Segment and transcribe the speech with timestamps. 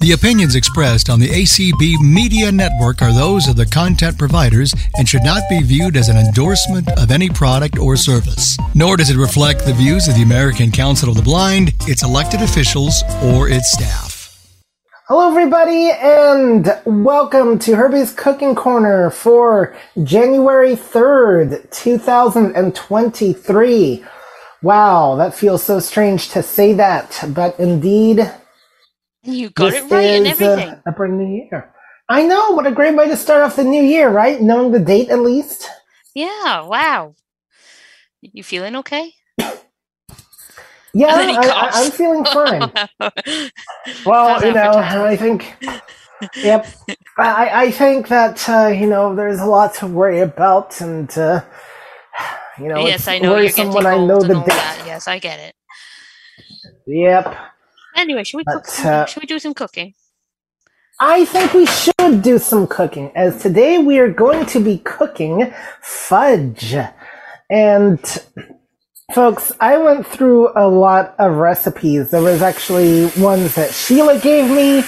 [0.00, 5.06] The opinions expressed on the ACB Media Network are those of the content providers and
[5.06, 8.56] should not be viewed as an endorsement of any product or service.
[8.74, 12.40] Nor does it reflect the views of the American Council of the Blind, its elected
[12.40, 14.38] officials, or its staff.
[15.06, 24.04] Hello, everybody, and welcome to Herbie's Cooking Corner for January 3rd, 2023.
[24.62, 28.32] Wow, that feels so strange to say that, but indeed,
[29.22, 30.82] You got this it right and uh, everything.
[30.86, 31.74] a brand new year.
[32.08, 34.40] I know, what a great way to start off the new year, right?
[34.40, 35.68] Knowing the date at least.
[36.14, 37.14] yeah, wow.
[38.20, 39.12] You feeling okay?
[40.92, 41.70] Yeah, And then he I.
[41.72, 42.72] I'm feeling fine.
[44.04, 44.72] Well, you know.
[44.72, 45.56] I think,
[46.36, 46.66] yep,
[47.16, 51.42] I, I think that uh, you know there's a lot to worry about, and uh,
[52.58, 54.46] you know, yes, I know you're getting when I know the date.
[54.46, 54.82] that.
[54.86, 55.54] Yes, I get it.
[56.86, 57.36] Yep,
[58.00, 58.64] Anyway, should we cook?
[58.64, 59.92] But, uh, should we do some cooking?
[61.00, 65.52] I think we should do some cooking, as today we are going to be cooking
[65.82, 66.74] fudge,
[67.50, 68.00] and
[69.14, 72.10] folks, I went through a lot of recipes.
[72.10, 74.82] There was actually ones that Sheila gave me.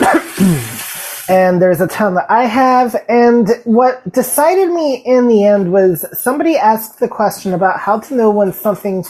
[1.28, 2.96] and there's a ton that I have.
[3.08, 8.14] And what decided me in the end was somebody asked the question about how to
[8.14, 9.04] know when something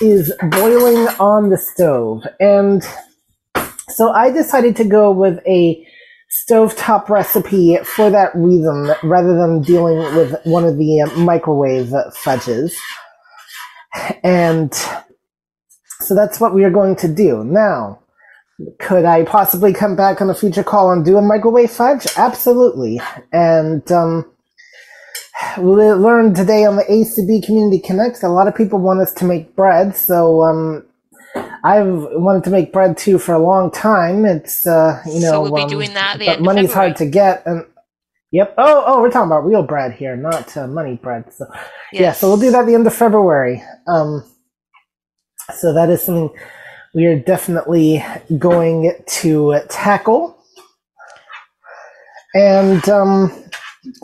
[0.00, 2.24] is boiling on the stove.
[2.40, 2.82] And
[3.90, 5.86] so I decided to go with a
[6.48, 12.74] stovetop recipe for that reason rather than dealing with one of the uh, microwave fudges.
[14.24, 14.74] And
[16.00, 17.44] so that's what we are going to do.
[17.44, 18.00] Now,
[18.80, 22.06] could I possibly come back on a future call and do a microwave fudge?
[22.16, 23.00] Absolutely.
[23.32, 24.30] And um,
[25.58, 29.54] learned today on the ACB Community Connect a lot of people want us to make
[29.56, 29.96] bread.
[29.96, 30.84] So um,
[31.64, 34.24] I've wanted to make bread too for a long time.
[34.24, 37.42] It's uh, you know, So we'll be um, doing that but money's hard to get.
[37.46, 37.66] And
[38.30, 38.54] yep.
[38.58, 41.32] Oh, oh, we're talking about real bread here, not uh, money bread.
[41.32, 41.46] So
[41.92, 43.62] yeah, so we'll do that at the end of February.
[43.86, 44.24] Um,
[45.54, 46.30] so that is something
[46.94, 48.04] we are definitely
[48.38, 50.38] going to tackle.
[52.34, 53.44] And um,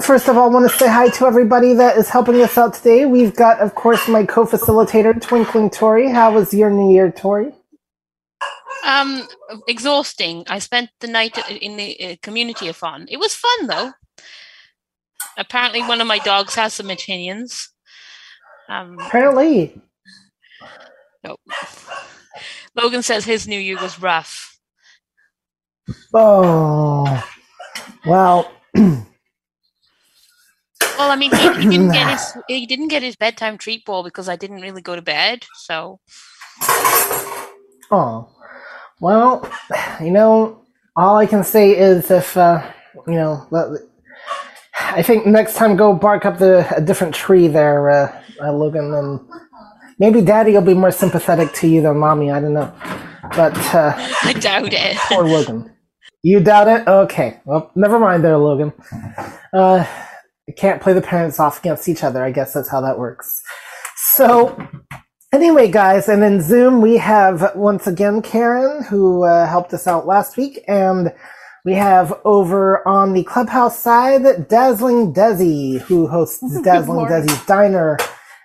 [0.02, 2.74] first of all, I want to say hi to everybody that is helping us out
[2.74, 3.06] today.
[3.06, 6.10] We've got, of course, my co-facilitator, Twinkling Tori.
[6.10, 7.52] How was your New Year, Tori?
[8.86, 9.28] Um,
[9.68, 10.44] exhausting.
[10.48, 13.06] I spent the night in the uh, community of fun.
[13.10, 13.92] It was fun though.
[15.38, 17.70] Apparently, one of my dogs has some opinions.
[18.68, 19.80] Um, Apparently,
[21.24, 21.36] no.
[22.74, 24.58] Logan says his New Year was rough.
[26.14, 27.24] oh,
[28.06, 28.50] well,
[31.00, 34.04] Well, I mean, he, he didn't get his he didn't get his bedtime treat ball
[34.04, 35.46] because I didn't really go to bed.
[35.54, 35.98] So
[37.90, 38.28] Oh,
[39.00, 39.50] well,
[40.00, 40.62] you know,
[40.96, 42.62] all I can say is if, uh,
[43.06, 43.46] you know,
[44.78, 48.92] I think next time go bark up the a different tree there, uh, uh, Logan,
[48.92, 49.20] and
[49.98, 52.30] maybe Daddy will be more sympathetic to you than Mommy.
[52.30, 52.72] I don't know,
[53.34, 54.98] but uh, I doubt it.
[55.08, 55.72] poor Logan.
[56.22, 56.86] You doubt it?
[56.86, 58.72] Okay, well, never mind there, Logan.
[59.54, 59.86] Uh,
[60.50, 62.24] you can't play the parents off against each other.
[62.24, 63.40] I guess that's how that works.
[64.16, 64.58] So,
[65.32, 70.04] Anyway, guys, and in Zoom we have once again Karen, who uh, helped us out
[70.04, 71.12] last week, and
[71.64, 77.06] we have over on the clubhouse side Dazzling Desi, who hosts Dazzling.
[77.06, 77.96] Desi's Diner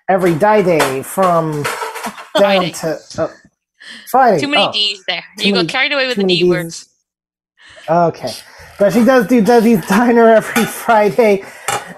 [0.08, 1.64] every die day from
[2.38, 2.70] Friday.
[2.74, 3.34] to oh,
[4.12, 4.40] Friday.
[4.40, 5.24] Too many oh, D's there.
[5.40, 6.50] You many- got carried away with the D Ds.
[6.50, 6.90] words.
[7.90, 8.32] Okay.
[8.78, 11.44] But she does do Desi's Diner every Friday,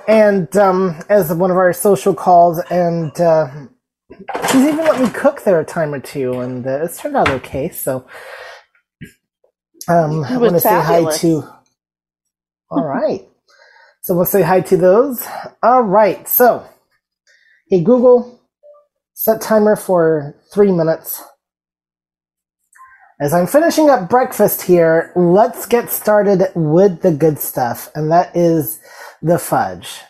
[0.07, 3.47] and um, as one of our social calls, and uh,
[4.51, 7.29] she's even let me cook there a time or two, and uh, it's turned out
[7.29, 7.69] okay.
[7.69, 8.07] So,
[9.90, 11.44] um, I want to say hi to.
[12.72, 13.28] All right.
[14.01, 15.25] So we'll say hi to those.
[15.63, 16.28] All right.
[16.28, 16.67] So,
[17.69, 18.41] hey Google,
[19.13, 21.23] set timer for three minutes.
[23.19, 28.35] As I'm finishing up breakfast here, let's get started with the good stuff, and that
[28.37, 28.79] is
[29.23, 30.02] the fudge.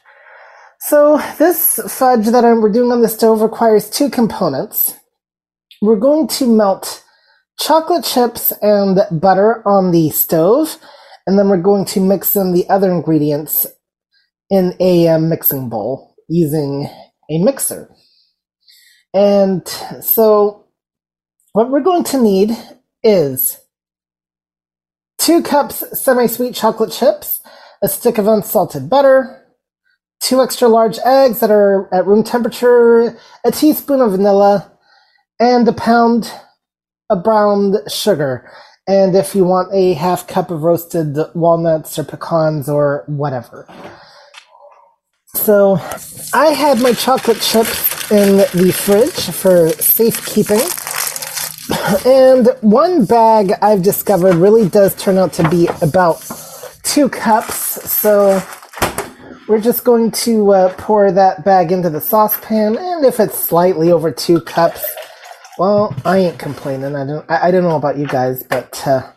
[0.88, 4.96] So this fudge that I'm, we're doing on the stove requires two components.
[5.82, 7.04] We're going to melt
[7.60, 10.78] chocolate chips and butter on the stove,
[11.26, 13.68] and then we're going to mix in the other ingredients
[14.50, 16.86] in a uh, mixing bowl using
[17.30, 17.94] a mixer.
[19.14, 20.68] And so
[21.52, 22.52] what we're going to need
[23.04, 23.60] is
[25.18, 27.42] two cups semi-sweet chocolate chips,
[27.84, 29.44] a stick of unsalted butter,
[30.20, 34.72] two extra large eggs that are at room temperature, a teaspoon of vanilla,
[35.40, 36.32] and a pound
[37.10, 38.50] of brown sugar.
[38.88, 43.68] and if you want a half cup of roasted walnuts or pecans or whatever.
[45.36, 45.76] So
[46.34, 50.62] I had my chocolate chips in the fridge for safekeeping.
[52.06, 56.24] And one bag I've discovered really does turn out to be about
[56.84, 57.56] two cups.
[57.92, 58.42] So
[59.48, 62.78] we're just going to uh, pour that bag into the saucepan.
[62.78, 64.86] And if it's slightly over two cups,
[65.58, 66.96] well, I ain't complaining.
[66.96, 67.30] I don't.
[67.30, 69.10] I, I don't know about you guys, but uh,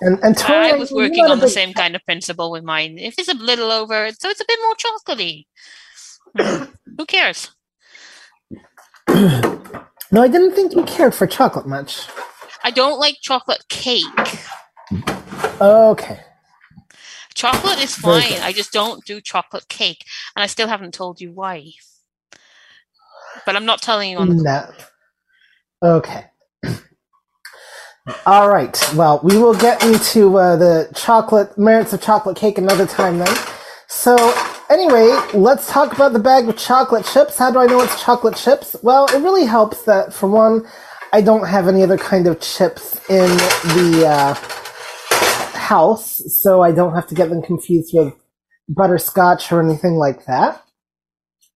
[0.00, 2.98] and and I was working on the same kind of principle with mine.
[2.98, 5.46] If it's a little over, so it's a bit more chocolatey.
[6.38, 6.64] Hmm.
[6.98, 7.50] Who cares?
[10.12, 12.06] No, I didn't think you cared for chocolate much.
[12.62, 14.04] I don't like chocolate cake.
[15.60, 16.20] Okay.
[17.34, 18.40] Chocolate is fine.
[18.42, 20.04] I just don't do chocolate cake,
[20.36, 21.72] and I still haven't told you why.
[23.44, 24.70] But I'm not telling you on the No.
[25.82, 26.26] Okay.
[28.26, 28.78] All right.
[28.94, 33.36] Well, we will get into uh, the chocolate merits of chocolate cake another time then.
[33.88, 34.16] So,
[34.70, 37.38] anyway, let's talk about the bag of chocolate chips.
[37.38, 38.76] How do I know it's chocolate chips?
[38.82, 40.66] Well, it really helps that, for one,
[41.12, 43.28] I don't have any other kind of chips in
[43.74, 44.63] the uh,
[45.64, 48.14] house, so I don't have to get them confused with
[48.68, 50.62] butterscotch or anything like that.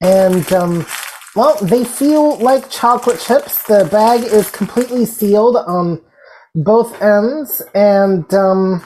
[0.00, 0.86] And, um,
[1.36, 3.62] well, they feel like chocolate chips.
[3.64, 6.00] The bag is completely sealed on
[6.54, 8.82] both ends, and um,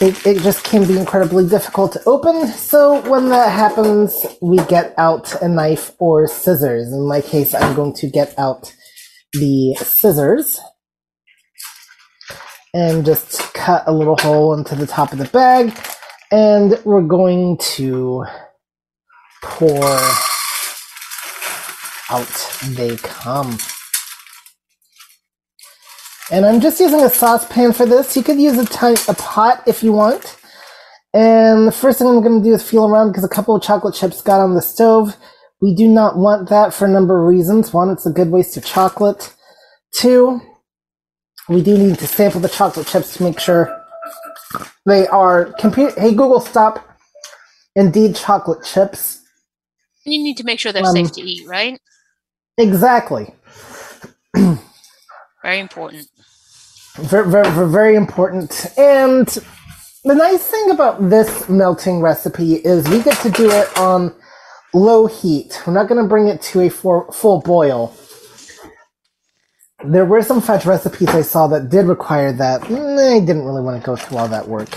[0.00, 2.48] it, it just can be incredibly difficult to open.
[2.48, 6.92] So when that happens, we get out a knife or scissors.
[6.92, 8.74] In my case, I'm going to get out
[9.32, 10.60] the scissors
[12.74, 15.76] and just cut a little hole into the top of the bag.
[16.30, 18.24] And we're going to
[19.42, 19.84] pour
[22.10, 23.58] out they come.
[26.30, 28.16] And I'm just using a saucepan for this.
[28.16, 30.38] You could use a, tiny, a pot if you want.
[31.12, 33.62] And the first thing I'm going to do is feel around because a couple of
[33.62, 35.16] chocolate chips got on the stove.
[35.60, 37.74] We do not want that for a number of reasons.
[37.74, 39.34] One, it's a good waste of chocolate.
[39.94, 40.40] Two,
[41.48, 43.84] we do need to sample the chocolate chips to make sure
[44.86, 45.52] they are.
[45.58, 46.88] Computer, hey Google, stop.
[47.76, 49.22] Indeed, chocolate chips.
[50.04, 51.80] You need to make sure they're Um, safe to eat, right?
[52.58, 53.34] Exactly.
[55.42, 56.08] Very important.
[56.96, 58.66] very, very, very, important.
[58.78, 59.26] And
[60.04, 64.14] the nice thing about this melting recipe is we get to do it on
[64.74, 65.60] low heat.
[65.66, 67.94] We're not going to bring it to a for, full boil.
[69.84, 72.62] There were some fudge recipes I saw that did require that.
[72.64, 74.68] I didn't really want to go through all that work.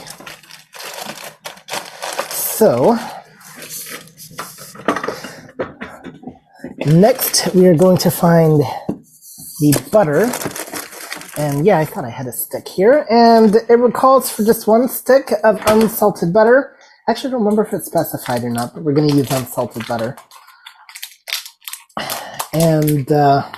[2.32, 2.98] So,
[6.88, 8.62] next we are going to find
[9.60, 10.32] the butter.
[11.38, 13.06] And yeah, I thought I had a stick here.
[13.12, 16.78] And it recalls for just one stick of unsalted butter.
[17.08, 19.88] Actually, I don't remember if it's specified or not, but we're going to use unsalted
[19.88, 20.18] butter.
[22.54, 23.52] And uh,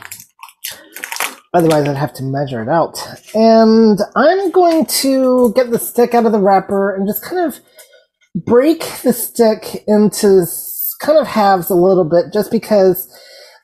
[1.54, 3.00] otherwise, I'd have to measure it out.
[3.36, 7.60] And I'm going to get the stick out of the wrapper and just kind of
[8.36, 10.46] break the stick into
[11.02, 13.08] kind of halves a little bit, just because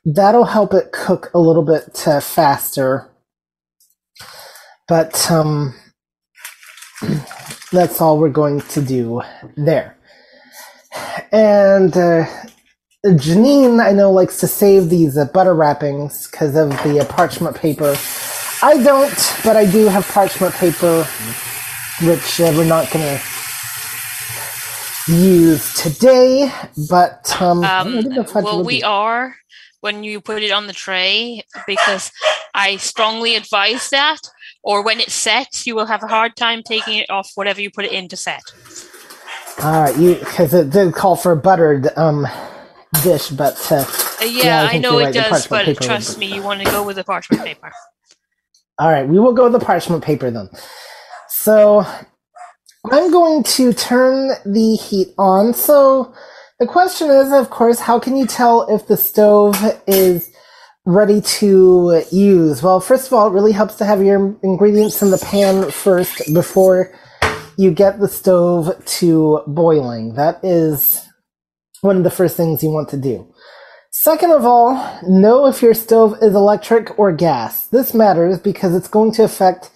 [0.06, 3.10] that'll help it cook a little bit uh, faster
[4.88, 5.74] but um,
[7.72, 9.22] that's all we're going to do
[9.56, 9.98] there.
[11.32, 12.26] And uh,
[13.06, 17.54] Janine, I know, likes to save these uh, butter wrappings because of the uh, parchment
[17.54, 17.98] paper.
[18.62, 21.04] I don't, but I do have parchment paper,
[22.02, 23.22] which uh, we're not going to
[25.12, 26.50] use today.
[26.90, 29.36] But um, Um, didn't know if I'd well, we are
[29.82, 32.10] when you put it on the tray because
[32.54, 34.20] I strongly advise that.
[34.64, 37.70] Or when it sets, you will have a hard time taking it off whatever you
[37.70, 38.44] put it in to set.
[39.62, 42.26] All right, you because it did call for buttered um
[43.02, 43.86] dish, but uh,
[44.22, 46.84] yeah, Yeah, I I, know it right, does, but trust me, you want to go
[46.84, 47.72] with the parchment paper.
[48.80, 50.50] all right, we will go with the parchment paper then.
[51.30, 51.86] So
[52.92, 55.54] I'm going to turn the heat on.
[55.54, 56.14] So
[56.60, 59.58] the question is, of course, how can you tell if the stove
[59.88, 60.32] is
[60.86, 62.64] ready to use?
[62.64, 66.34] Well, first of all, it really helps to have your ingredients in the pan first
[66.34, 66.94] before
[67.58, 70.16] you get the stove to boiling.
[70.16, 71.08] That is
[71.84, 73.28] one of the first things you want to do.
[73.92, 74.74] Second of all,
[75.08, 77.68] know if your stove is electric or gas.
[77.68, 79.70] This matters because it's going to affect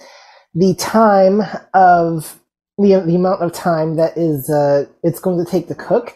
[0.56, 1.42] the time
[1.74, 2.40] of
[2.80, 6.16] the, the amount of time that is uh, it's going to take to cook.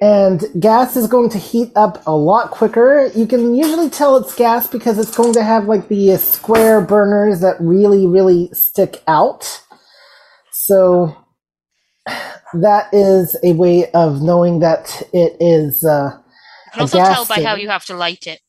[0.00, 3.10] and gas is going to heat up a lot quicker.
[3.14, 7.40] You can usually tell it's gas because it's going to have like the square burners
[7.40, 9.62] that really, really stick out.
[10.52, 11.16] So
[12.06, 15.84] that is a way of knowing that it is.
[15.84, 18.40] Uh, You can also tell by how you have to light it.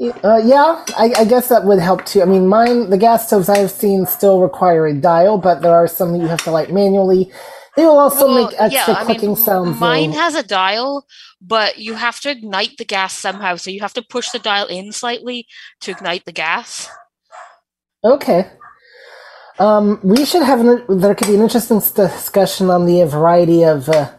[0.00, 2.22] Uh, yeah, I, I, guess that would help too.
[2.22, 5.86] I mean, mine, the gas stoves I've seen still require a dial, but there are
[5.86, 7.30] some that you have to light manually.
[7.76, 9.78] They will also well, make extra yeah, clicking mean, sounds.
[9.78, 10.18] Mine though.
[10.18, 11.06] has a dial,
[11.40, 13.56] but you have to ignite the gas somehow.
[13.56, 15.46] So you have to push the dial in slightly
[15.82, 16.88] to ignite the gas.
[18.04, 18.50] Okay.
[19.58, 23.88] Um, we should have an, there could be an interesting discussion on the variety of
[23.88, 24.10] uh,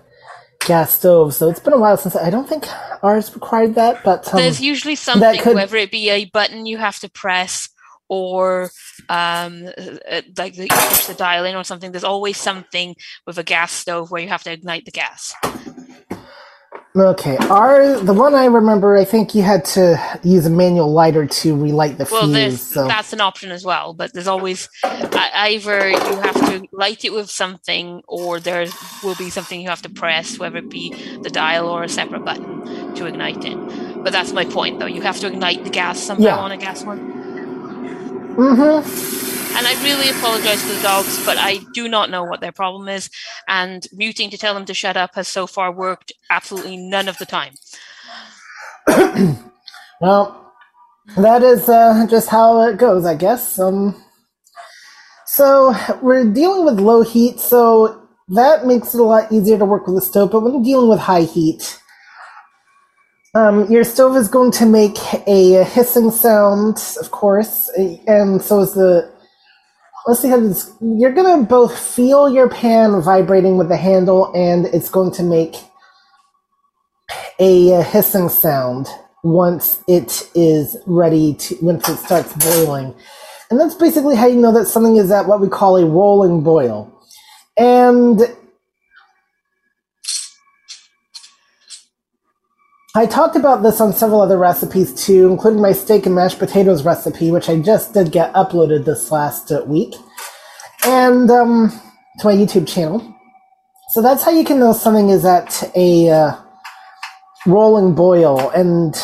[0.65, 1.37] gas stoves.
[1.37, 2.67] So it's been a while since I don't think
[3.03, 6.77] ours required that, but um, there's usually something, could, whether it be a button you
[6.77, 7.69] have to press
[8.09, 8.69] or
[9.09, 9.67] um,
[10.09, 11.91] uh, like you push the dial in or something.
[11.91, 15.33] There's always something with a gas stove where you have to ignite the gas.
[16.95, 21.25] Okay, our the one I remember, I think you had to use a manual lighter
[21.25, 22.61] to relight the well, fuse.
[22.61, 22.87] So.
[22.87, 23.95] that's an option as well.
[23.95, 28.67] But there's always uh, either you have to light it with something, or there
[29.03, 32.23] will be something you have to press, whether it be the dial or a separate
[32.23, 34.03] button to ignite it.
[34.03, 34.85] But that's my point, though.
[34.85, 36.37] You have to ignite the gas somehow yeah.
[36.37, 37.22] on a gas one.
[38.35, 39.55] Mm-hmm.
[39.55, 42.89] And I really apologize to the dogs, but I do not know what their problem
[42.89, 43.11] is.
[43.47, 47.19] And muting to tell them to shut up has so far worked absolutely none of
[47.19, 47.53] the time.
[50.01, 50.51] well,
[51.17, 53.59] that is uh, just how it goes, I guess.
[53.59, 54.03] Um,
[55.27, 59.85] so we're dealing with low heat, so that makes it a lot easier to work
[59.85, 60.31] with the stove.
[60.31, 61.79] But when dealing with high heat,
[63.35, 64.97] um, your stove is going to make
[65.27, 67.69] a hissing sound, of course,
[68.07, 69.11] and so is the
[70.05, 70.71] let's see how this.
[70.81, 75.55] You're gonna both feel your pan vibrating with the handle, and it's going to make
[77.39, 78.87] a hissing sound
[79.23, 82.93] once it is ready to once it starts boiling.
[83.49, 86.43] And that's basically how you know that something is at what we call a rolling
[86.43, 86.91] boil.
[87.57, 88.21] And
[92.95, 96.85] I talked about this on several other recipes too, including my steak and mashed potatoes
[96.85, 99.95] recipe, which I just did get uploaded this last uh, week,
[100.85, 101.71] and um,
[102.19, 103.15] to my YouTube channel.
[103.93, 106.35] So that's how you can know something is at a uh,
[107.47, 108.51] rolling boil.
[108.51, 108.95] And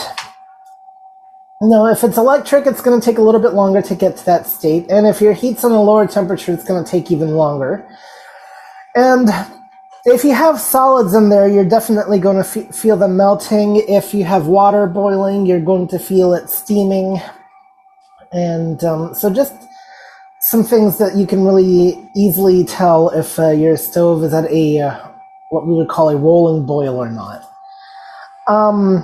[1.60, 4.18] you know, if it's electric, it's going to take a little bit longer to get
[4.18, 7.10] to that state, and if your heat's on a lower temperature, it's going to take
[7.10, 7.90] even longer.
[8.94, 9.30] And
[10.12, 13.78] if you have solids in there, you're definitely going to feel them melting.
[13.88, 17.22] If you have water boiling, you're going to feel it steaming.
[18.32, 19.54] And um, so, just
[20.42, 24.80] some things that you can really easily tell if uh, your stove is at a
[24.80, 25.08] uh,
[25.50, 27.44] what we would call a rolling boil or not.
[28.48, 29.04] Um,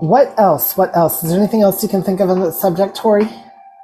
[0.00, 0.76] what else?
[0.76, 1.22] What else?
[1.22, 3.28] Is there anything else you can think of on the subject, Tori?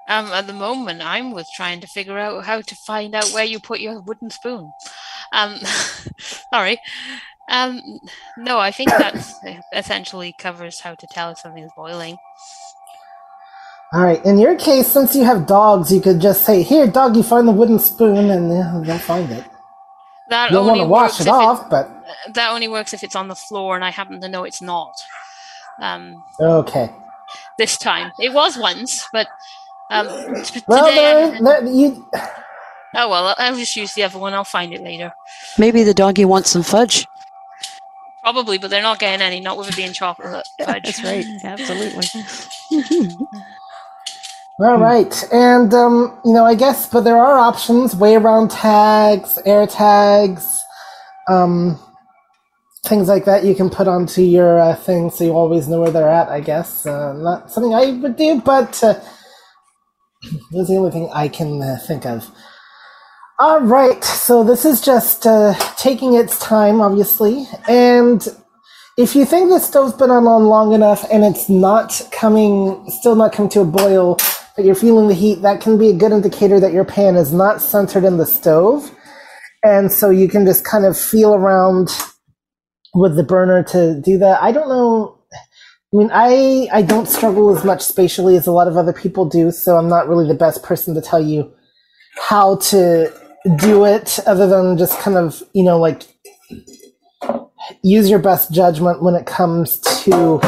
[0.08, 3.44] Um, at the moment, I'm with trying to figure out how to find out where
[3.44, 4.72] you put your wooden spoon.
[5.32, 5.58] Um,
[6.52, 6.78] sorry.
[7.48, 7.80] Um,
[8.38, 9.16] no, I think that
[9.74, 12.16] essentially covers how to tell if something is boiling.
[13.92, 14.24] All right.
[14.24, 17.52] In your case, since you have dogs, you could just say, "Here, doggy, find the
[17.52, 19.44] wooden spoon," and uh, they'll find it.
[20.28, 21.90] That You'll want to wash it off, it, but
[22.34, 24.94] that only works if it's on the floor, and I happen to know it's not.
[25.80, 26.94] Um, okay.
[27.58, 29.26] This time, it was once, but
[29.90, 32.08] um, well, today, there, there, you.
[32.94, 34.34] Oh well, I'll just use the other one.
[34.34, 35.12] I'll find it later.
[35.58, 37.06] Maybe the doggy wants some fudge.
[38.22, 39.40] Probably, but they're not getting any.
[39.40, 40.82] Not with it being chocolate fudge.
[40.84, 41.24] That's right.
[41.44, 42.06] Absolutely.
[44.60, 49.38] All right, and um, you know, I guess, but there are options: way around tags,
[49.46, 50.46] air tags,
[51.28, 51.78] um,
[52.84, 53.44] things like that.
[53.44, 56.28] You can put onto your uh, thing so you always know where they're at.
[56.28, 58.82] I guess uh, not something I would do, but.
[58.82, 59.00] Uh,
[60.50, 62.30] that's the only thing I can uh, think of.
[63.42, 68.28] All right, so this is just uh, taking its time, obviously, and
[68.98, 73.32] if you think the stove's been on long enough and it's not coming, still not
[73.32, 74.18] coming to a boil,
[74.54, 77.32] but you're feeling the heat, that can be a good indicator that your pan is
[77.32, 78.94] not centered in the stove,
[79.64, 81.88] and so you can just kind of feel around
[82.92, 84.42] with the burner to do that.
[84.42, 85.18] I don't know
[85.94, 89.24] I mean, I I don't struggle as much spatially as a lot of other people
[89.24, 91.50] do, so I'm not really the best person to tell you
[92.28, 93.10] how to
[93.56, 96.02] do it, other than just kind of you know like
[97.82, 100.40] use your best judgment when it comes to.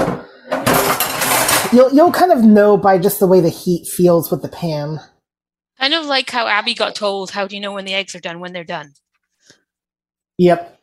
[1.73, 5.01] You'll you'll kind of know by just the way the heat feels with the pan.
[5.79, 8.21] Kind of like how Abby got told, "How do you know when the eggs are
[8.21, 8.41] done?
[8.41, 8.93] When they're done?"
[10.39, 10.81] Yep.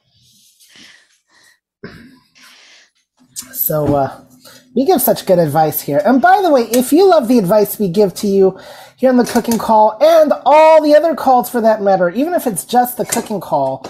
[3.54, 4.22] So uh,
[4.76, 6.02] we give such good advice here.
[6.06, 8.60] And by the way, if you love the advice we give to you
[9.00, 12.46] here on the cooking call and all the other calls for that matter, even if
[12.46, 13.90] it's just the cooking call,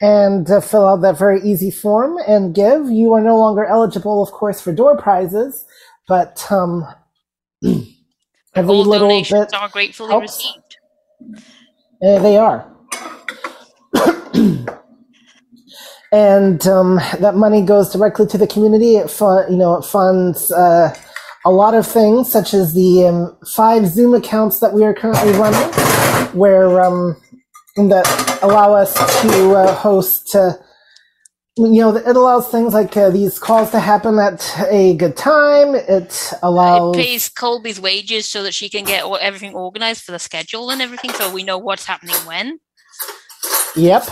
[0.02, 2.90] And uh, fill out that very easy form and give.
[2.90, 5.66] You are no longer eligible, of course, for door prizes,
[6.08, 6.86] but um,
[8.56, 10.18] every All little donations bit are gratefully helps.
[10.18, 10.78] received.
[12.04, 12.72] Uh, they are.
[16.12, 18.98] and um, that money goes directly to the community.
[18.98, 20.96] It fun, you know, it funds uh,
[21.46, 25.34] a lot of things, such as the um, five Zoom accounts that we are currently
[25.34, 25.74] running,
[26.34, 27.18] where um,
[27.78, 30.36] that allow us to uh, host.
[30.36, 30.54] Uh,
[31.58, 35.74] you know, it allows things like uh, these calls to happen at a good time.
[35.74, 36.96] It allows.
[36.96, 40.70] It pays Colby's wages so that she can get all, everything organized for the schedule
[40.70, 42.60] and everything, so we know what's happening when.
[43.76, 44.08] Yep.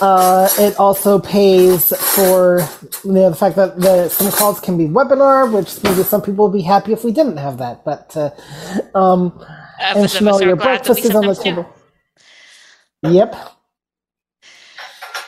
[0.00, 2.66] Uh, it also pays for
[3.04, 6.48] you know the fact that the, some calls can be webinar, which maybe some people
[6.48, 7.84] would be happy if we didn't have that.
[7.84, 8.30] But uh,
[8.98, 9.38] um,
[9.80, 11.34] Uh, and for some of us Chanel, your glad that we breakfast is on the
[11.34, 11.66] table.
[13.02, 13.34] Yep.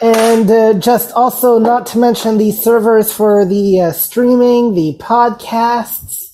[0.02, 6.24] And uh, just also not to mention the servers for the uh, streaming, the podcasts.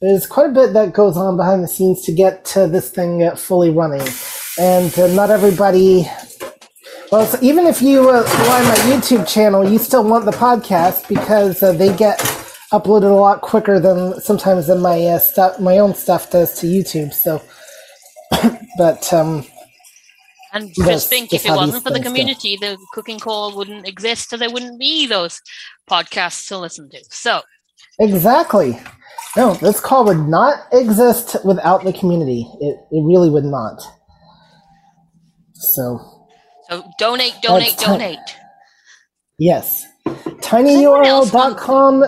[0.00, 3.24] There's quite a bit that goes on behind the scenes to get uh, this thing
[3.24, 4.06] uh, fully running.
[4.58, 6.06] And uh, not everybody.
[7.10, 10.30] Well, so even if you uh, go on my YouTube channel, you still want the
[10.30, 12.18] podcast because uh, they get
[12.72, 16.66] uploaded a lot quicker than sometimes than my uh, stuff, my own stuff does to
[16.66, 17.14] YouTube.
[17.14, 17.42] So,
[18.78, 19.46] but um,
[20.52, 22.10] And Yes, just think, if it wasn't for the things go.
[22.10, 25.40] community, the cooking call wouldn't exist, so there wouldn't be those
[25.90, 26.98] podcasts to listen to.
[27.10, 27.42] So,
[28.00, 28.78] Exactly.
[29.36, 32.48] No, this call would not exist without the community.
[32.60, 33.80] It, it really would not.
[35.54, 36.00] So,
[36.70, 38.18] so donate, donate, ti- donate.
[39.38, 39.84] yes.
[40.52, 42.04] anyone else want- tinyurl.com.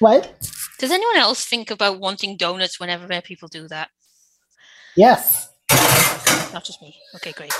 [0.00, 0.50] What?
[0.78, 3.88] Does anyone else think about wanting donuts whenever people do that?
[4.96, 5.48] Yes.
[6.56, 6.96] Not just me.
[7.16, 7.52] Okay, great.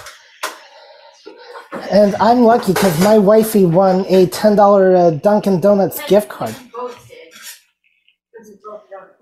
[1.92, 4.58] And I'm lucky because my wifey won a $10
[4.96, 6.56] uh, Dunkin' Donuts gift card.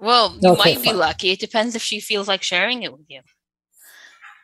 [0.01, 0.99] Well, you Okay, might be fine.
[0.99, 1.31] lucky.
[1.33, 3.23] It depends if she feels like sharing it with you.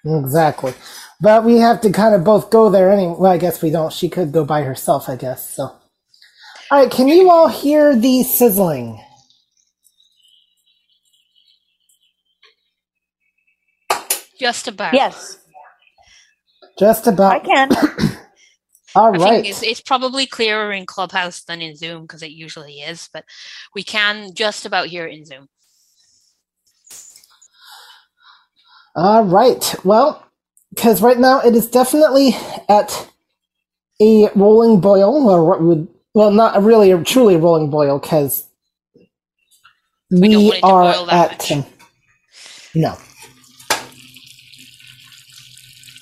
[0.04, 0.74] Exactly.
[1.20, 3.14] But we have to kind of both go there anyway.
[3.16, 3.92] Well, I guess we don't.
[3.92, 5.48] She could go by herself, I guess.
[5.48, 5.62] So.
[5.62, 5.78] All
[6.72, 9.00] right, can you all hear the sizzling?
[14.40, 15.02] Just about.
[15.02, 15.38] Yes,
[16.78, 17.40] Just I about.
[17.40, 17.70] can.
[18.94, 19.20] All I right.
[19.20, 23.24] think it's, it's probably clearer in Clubhouse than in Zoom because it usually is, but
[23.74, 25.48] we can just about hear it in Zoom.
[28.96, 29.74] All right.
[29.84, 30.26] Well,
[30.74, 32.36] because right now it is definitely
[32.68, 33.08] at
[34.02, 38.44] a rolling boil, or what would well, not really a truly rolling boil, because
[40.20, 41.52] We we, don't want it to are boil that at much.
[41.52, 41.66] um,
[42.74, 42.96] no.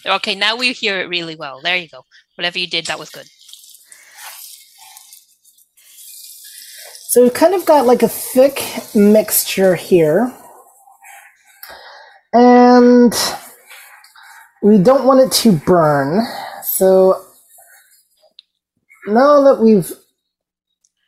[0.09, 1.61] Okay, now we hear it really well.
[1.62, 2.05] There you go.
[2.37, 3.27] Whatever you did, that was good.
[7.11, 8.62] So we've kind of got like a thick
[8.94, 10.33] mixture here.
[12.33, 13.14] And
[14.62, 16.27] we don't want it to burn.
[16.62, 17.25] So
[19.07, 19.90] now that we've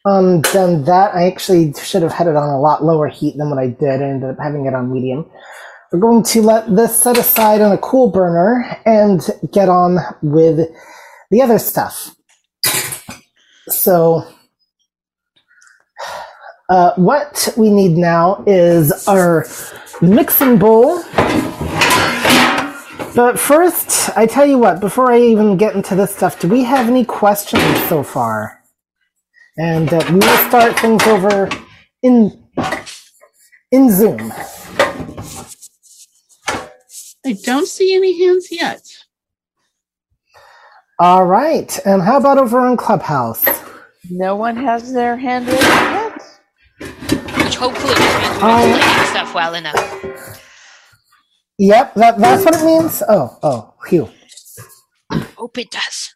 [0.07, 3.51] um, done that, I actually should have had it on a lot lower heat than
[3.51, 4.01] what I did.
[4.01, 5.31] I ended up having it on medium.
[5.93, 9.21] We're going to let this set aside on a cool burner and
[9.53, 10.69] get on with
[11.31, 12.15] the other stuff.
[13.69, 14.25] So
[16.69, 19.47] uh, what we need now is our
[20.01, 21.03] mixing bowl.
[23.15, 26.63] But first, I tell you what, before I even get into this stuff, do we
[26.63, 28.63] have any questions so far?
[29.57, 31.51] And uh, we will start things over
[32.03, 32.47] in
[33.73, 34.33] in Zoom.
[37.27, 38.83] I don't see any hands yet.
[41.01, 41.79] All right.
[41.87, 43.45] And how about over on Clubhouse?
[44.11, 46.23] No one has their hand raised yet.
[47.45, 50.05] Which hopefully means we're Um, playing stuff well enough.
[51.59, 53.03] Yep, that, that's what it means.
[53.09, 54.11] Oh, oh, phew.
[55.37, 56.15] Hope it does.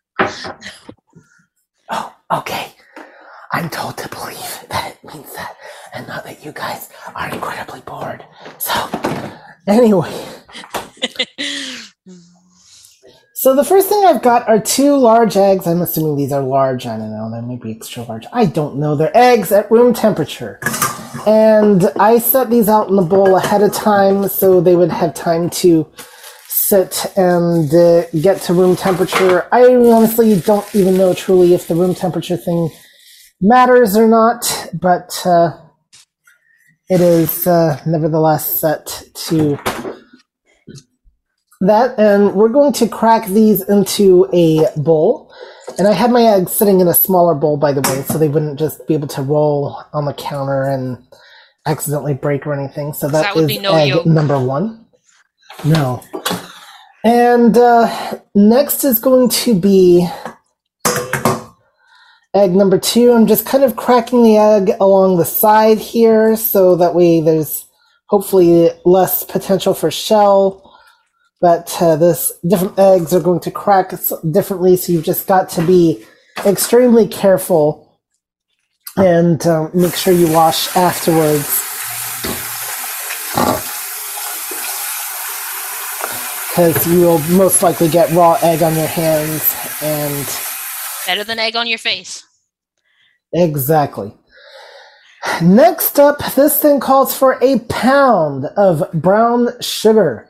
[1.91, 2.73] Oh, okay.
[3.53, 5.57] I'm told to believe that it means that.
[5.95, 8.25] and not that you guys are incredibly bored.
[8.59, 8.73] So,
[9.67, 10.13] anyway.
[13.45, 15.67] So the first thing I've got are two large eggs.
[15.67, 16.87] I'm assuming these are large.
[16.87, 17.31] I don't know.
[17.31, 18.25] They might be extra large.
[18.33, 18.97] I don't know.
[18.97, 20.61] They're eggs at room temperature.
[21.27, 25.13] And I set these out in the bowl ahead of time so they would have
[25.13, 25.87] time to
[26.49, 29.47] sit and uh, get to room temperature.
[29.53, 32.71] I honestly don't even know truly if the room temperature thing
[33.43, 35.51] matters or not, but uh,
[36.89, 39.59] it is uh, nevertheless set to
[41.61, 41.99] that.
[41.99, 45.33] And we're going to crack these into a bowl.
[45.79, 48.29] And I had my eggs sitting in a smaller bowl, by the way, so they
[48.29, 50.99] wouldn't just be able to roll on the counter and
[51.67, 52.93] accidentally break or anything.
[52.93, 54.07] So that, that would is be no egg yolk.
[54.07, 54.87] number one.
[55.65, 56.03] No.
[57.05, 60.09] And uh, next is going to be
[62.35, 63.13] egg number two.
[63.13, 67.67] I'm just kind of cracking the egg along the side here so that way there's
[68.09, 70.61] hopefully less potential for shell.
[71.41, 73.93] But uh, this different eggs are going to crack
[74.31, 76.05] differently, so you've just got to be
[76.47, 78.01] extremely careful
[78.97, 81.61] and um, make sure you wash afterwards.
[86.51, 90.54] Because you will most likely get raw egg on your hands and
[91.07, 92.25] Better than egg on your face.
[93.33, 94.15] Exactly.
[95.43, 100.29] Next up, this thing calls for a pound of brown sugar.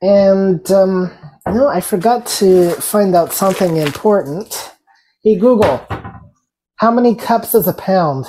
[0.00, 1.10] And, um,
[1.46, 4.70] no, I forgot to find out something important.
[5.22, 5.86] Hey, Google,
[6.76, 8.24] how many cups is a pound?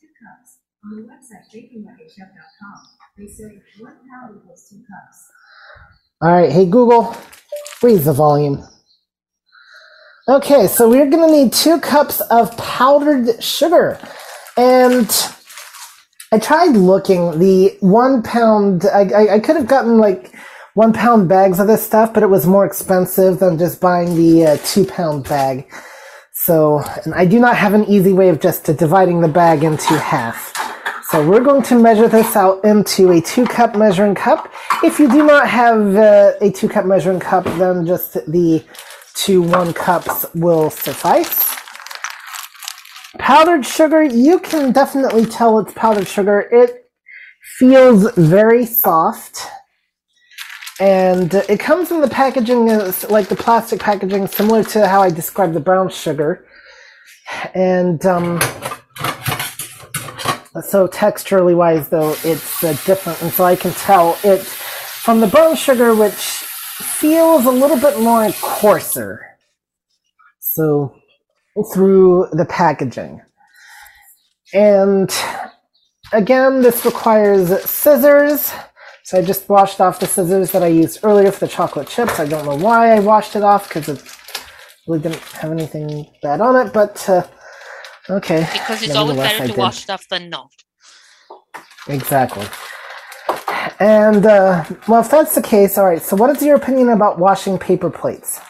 [0.00, 0.58] Two cups.
[0.84, 5.28] On the website bakinglikeachef.com, they say one pound equals two cups.
[6.22, 7.16] All right, hey, Google,
[7.82, 8.66] raise the volume.
[10.26, 13.98] Okay, so we're gonna need two cups of powdered sugar.
[14.56, 15.06] And
[16.32, 20.34] I tried looking, the one pound, I, I, I could have gotten like
[20.72, 24.46] one pound bags of this stuff, but it was more expensive than just buying the
[24.46, 25.70] uh, two pound bag.
[26.32, 29.98] So, and I do not have an easy way of just dividing the bag into
[29.98, 30.54] half.
[31.10, 34.50] So we're going to measure this out into a two cup measuring cup.
[34.82, 38.64] If you do not have uh, a two cup measuring cup, then just the
[39.14, 41.56] two one cups will suffice.
[43.18, 46.40] Powdered sugar, you can definitely tell it's powdered sugar.
[46.40, 46.90] It
[47.58, 49.46] feels very soft.
[50.80, 52.66] And it comes in the packaging,
[53.08, 56.46] like the plastic packaging, similar to how I described the brown sugar.
[57.54, 58.40] And um,
[60.62, 65.28] so texturally wise, though, it's uh, different, and so I can tell it from the
[65.28, 66.43] brown sugar, which
[66.82, 69.24] feels a little bit more coarser.
[70.40, 70.94] So
[71.72, 73.22] through the packaging,
[74.52, 75.10] and
[76.12, 78.52] again, this requires scissors.
[79.04, 82.18] So I just washed off the scissors that I used earlier for the chocolate chips.
[82.18, 84.02] I don't know why I washed it off because it
[84.86, 87.26] really didn't have anything bad on it, but uh,
[88.08, 88.48] okay.
[88.52, 90.50] Because it's always better to wash stuff than not.
[91.88, 92.46] Exactly.
[93.78, 96.02] And uh, well, if that's the case, all right.
[96.02, 98.40] So, what is your opinion about washing paper plates?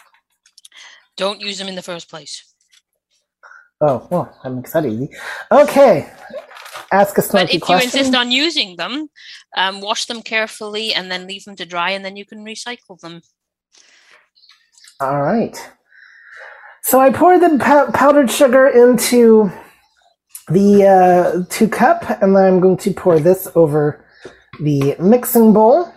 [1.17, 2.53] Don't use them in the first place.
[3.81, 5.09] Oh, well, that makes that easy.
[5.51, 6.09] Okay.
[6.91, 9.09] Ask a But snarky if you insist on using them,
[9.57, 12.99] um, wash them carefully and then leave them to dry, and then you can recycle
[12.99, 13.21] them.
[14.99, 15.57] All right.
[16.83, 19.51] So I pour the pow- powdered sugar into
[20.49, 24.04] the uh, two cup, and then I'm going to pour this over
[24.59, 25.91] the mixing bowl.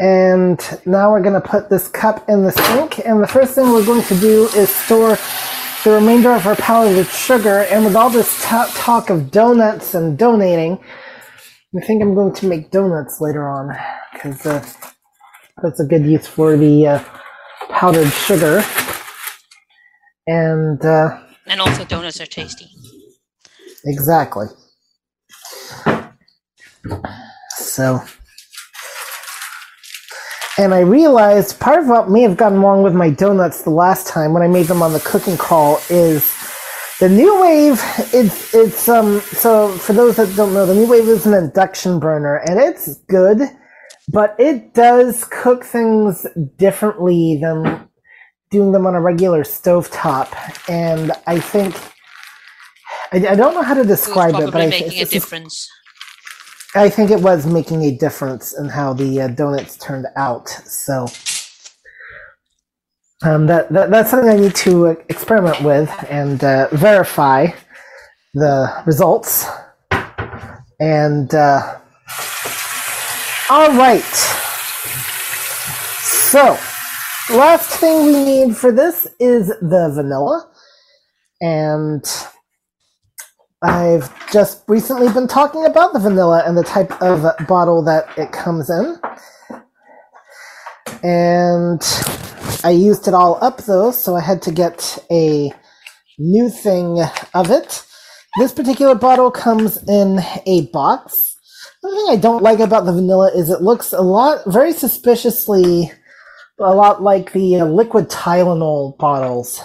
[0.00, 3.00] And now we're going to put this cup in the sink.
[3.04, 5.18] And the first thing we're going to do is store
[5.84, 7.66] the remainder of our powdered sugar.
[7.70, 10.78] And with all this ta talk of donuts and donating,
[11.80, 13.76] I think I'm going to make donuts later on
[14.12, 14.64] because uh,
[15.62, 17.04] that's a good use for the uh,
[17.70, 18.62] powdered sugar.
[20.26, 22.66] And uh, And also, donuts are tasty.
[23.84, 24.46] exactly.
[27.58, 28.02] So,
[30.58, 34.06] and I realized part of what may have gone wrong with my donuts the last
[34.06, 36.34] time when I made them on the cooking call is
[37.00, 37.80] the NuWave.
[38.14, 42.36] It's it's um so for those that don't know, the NuWave is an induction burner
[42.36, 43.40] and it's good,
[44.08, 47.88] but it does cook things differently than
[48.50, 50.28] doing them on a regular stovetop.
[50.68, 51.76] And I think
[53.12, 55.68] I, I don't know how to describe it, but I, making a it's- it's- difference.
[56.76, 60.48] I think it was making a difference in how the uh, donuts turned out.
[60.48, 61.08] So
[63.24, 67.48] um, that, that that's something I need to uh, experiment with and uh, verify.
[68.34, 69.46] the results.
[70.80, 71.80] And uh,
[73.50, 74.02] all right.
[76.02, 76.58] So,
[77.34, 80.50] last thing we need for this is the vanilla.
[81.40, 82.04] And
[83.62, 88.30] I've just recently been talking about the vanilla and the type of bottle that it
[88.30, 88.96] comes in.
[91.02, 91.82] And
[92.62, 95.52] I used it all up though, so I had to get a
[96.18, 97.02] new thing
[97.34, 97.84] of it.
[98.38, 101.36] This particular bottle comes in a box.
[101.82, 105.90] The thing I don't like about the vanilla is it looks a lot, very suspiciously,
[106.60, 109.60] a lot like the uh, liquid Tylenol bottles.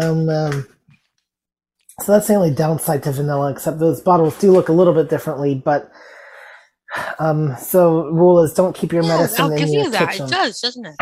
[0.00, 0.66] Um, um,
[2.02, 5.08] so that's the only downside to vanilla, except those bottles do look a little bit
[5.10, 5.54] differently.
[5.54, 5.90] But
[7.18, 10.10] um, so rule is don't keep your Yeah, medicine I'll in give your you that.
[10.10, 10.26] kitchen.
[10.26, 10.96] It does, doesn't it?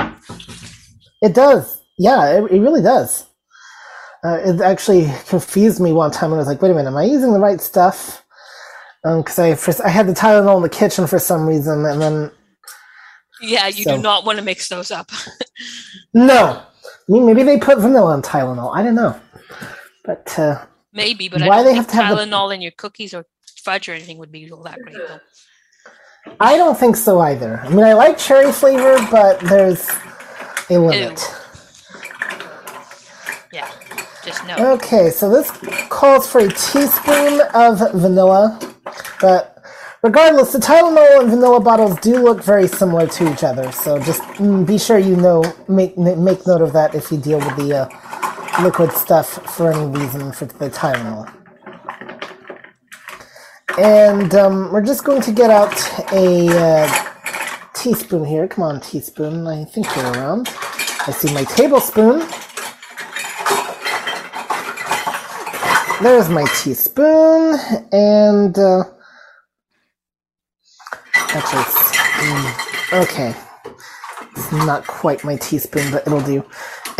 [1.22, 1.82] It does.
[1.98, 3.26] Yeah, it, it really does.
[4.24, 6.96] Uh, it actually confused me one time, and I was like, "Wait a minute, am
[6.96, 8.22] I using the right stuff?"
[9.02, 12.30] Because I first I had the Tylenol in the kitchen for some reason, and then
[13.40, 15.10] Yeah, you So- do not want to mix those up.
[16.14, 16.64] no, I
[17.08, 18.76] mean, maybe they put vanilla in Tylenol.
[18.76, 19.18] I don't know,
[20.04, 22.60] but uh, Maybe, but Why I don't they think have to have the- Tylenol in
[22.60, 23.24] your cookies or
[23.62, 24.96] fudge or anything would be all that great.
[24.96, 25.20] Though.
[26.38, 27.60] I don't think so either.
[27.60, 29.88] I mean, I like cherry flavor, but there's
[30.68, 31.20] a limit.
[33.52, 33.68] Yeah,
[34.24, 34.72] just no.
[34.74, 35.50] Okay, so this
[35.88, 38.58] calls for a teaspoon of vanilla,
[39.20, 39.62] but
[40.02, 43.72] regardless, the Tylenol and vanilla bottles do look very similar to each other.
[43.72, 47.38] So just mm, be sure you know make make note of that if you deal
[47.38, 47.88] with the uh,
[48.62, 51.32] liquid stuff for any reason for the Tylenol.
[53.78, 55.72] And um, we're just going to get out
[56.12, 57.10] a uh,
[57.74, 58.46] teaspoon here.
[58.48, 59.46] Come on, teaspoon.
[59.46, 60.48] I think you're around.
[61.06, 62.20] I see my tablespoon.
[66.02, 67.58] There's my teaspoon,
[67.92, 68.84] and uh,
[71.14, 73.34] actually, mm, okay,
[74.34, 76.42] it's not quite my teaspoon, but it'll do.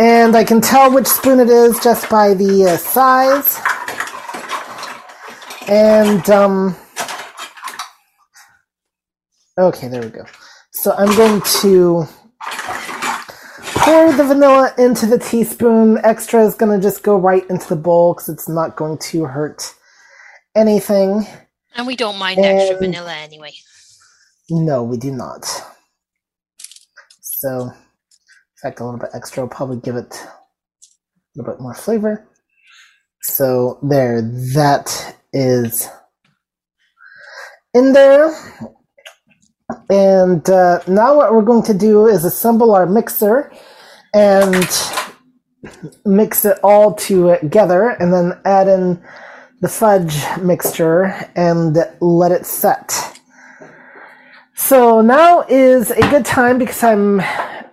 [0.01, 3.59] And I can tell which spoon it is just by the uh, size.
[5.69, 6.75] And um,
[9.59, 10.25] okay, there we go.
[10.71, 12.07] So I'm going to
[13.75, 15.99] pour the vanilla into the teaspoon.
[16.03, 19.25] Extra is going to just go right into the bowl because it's not going to
[19.25, 19.71] hurt
[20.55, 21.27] anything.
[21.75, 23.53] And we don't mind extra vanilla anyway.
[24.49, 25.45] No, we do not.
[27.21, 27.71] So,
[28.61, 30.29] fact, a little bit extra will probably give it a
[31.35, 32.27] little bit more flavor.
[33.21, 34.21] So, there,
[34.53, 35.87] that is
[37.73, 38.35] in there.
[39.89, 43.51] And uh, now, what we're going to do is assemble our mixer
[44.13, 44.67] and
[46.05, 49.01] mix it all together, and then add in
[49.61, 51.03] the fudge mixture
[51.35, 53.19] and let it set.
[54.55, 57.21] So now is a good time because I'm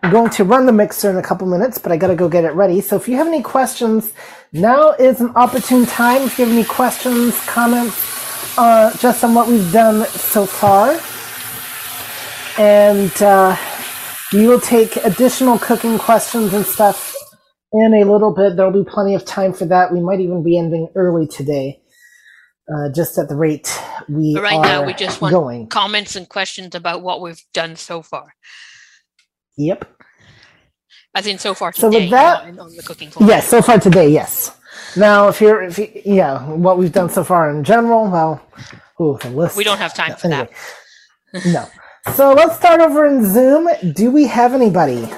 [0.03, 2.53] going to run the mixer in a couple minutes, but I gotta go get it
[2.53, 2.81] ready.
[2.81, 4.13] So if you have any questions,
[4.53, 6.23] now is an opportune time.
[6.23, 10.99] If you have any questions, comments, uh, just on what we've done so far.
[12.59, 13.57] And uh,
[14.33, 17.15] we will take additional cooking questions and stuff
[17.73, 18.57] in a little bit.
[18.57, 19.93] There'll be plenty of time for that.
[19.93, 21.81] We might even be ending early today,
[22.73, 25.69] uh, just at the rate we But right now, we just want going.
[25.69, 28.35] comments and questions about what we've done so far.
[29.59, 29.85] Yep.
[31.15, 33.29] As in so far So today, with that- not on the cooking class.
[33.29, 34.53] Yes, so far today, yes.
[34.97, 38.41] Now, if you're, if you, yeah, what we've done so far in general, well,
[39.01, 39.57] ooh, the list.
[39.57, 40.49] We don't have time for Anyway,
[41.33, 41.47] that.
[41.47, 41.67] no.
[42.15, 43.69] So let's start over in Zoom.
[43.95, 45.09] Do we have anybody?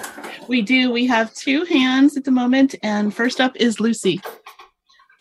[0.48, 0.90] We do.
[0.90, 4.20] We have two hands at the moment, and first up is Lucy.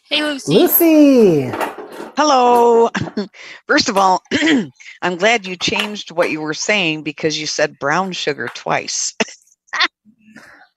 [0.09, 0.53] Hey, Lucy.
[0.53, 1.68] Lucy.
[2.17, 2.89] Hello.
[3.67, 4.21] First of all,
[5.01, 9.13] I'm glad you changed what you were saying because you said brown sugar twice.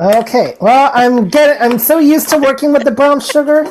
[0.00, 0.56] Okay.
[0.60, 1.62] Well, I'm getting.
[1.62, 3.62] I'm so used to working with the brown sugar,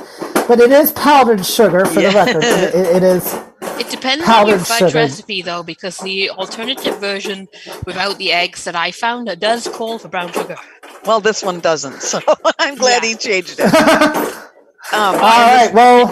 [0.48, 2.42] but it is powdered sugar for the record.
[2.46, 3.34] It, it- it is.
[3.78, 4.98] It depends on your Powdered fudge sugar.
[5.00, 7.50] recipe, though, because the alternative version
[7.86, 10.56] without the eggs that I found uh, does call for brown sugar.
[11.06, 12.22] Well, this one doesn't, so
[12.60, 13.10] I'm glad Yeah.
[13.10, 13.74] he changed it.
[14.94, 15.72] Um, All right.
[15.74, 16.08] Well,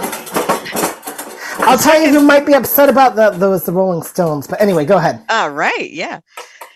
[1.70, 4.48] I'll tell you who might be upset about the, those the Rolling Stones.
[4.48, 5.24] But anyway, go ahead.
[5.30, 6.20] All right, yeah,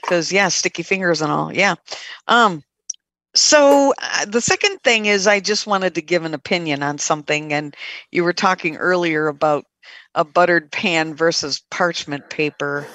[0.02, 1.74] because yeah, sticky fingers and all, yeah.
[2.28, 2.64] Um,
[3.34, 7.52] so uh, the second thing is, I just wanted to give an opinion on something,
[7.52, 7.76] and
[8.12, 9.66] you were talking earlier about
[10.14, 12.86] a buttered pan versus parchment paper,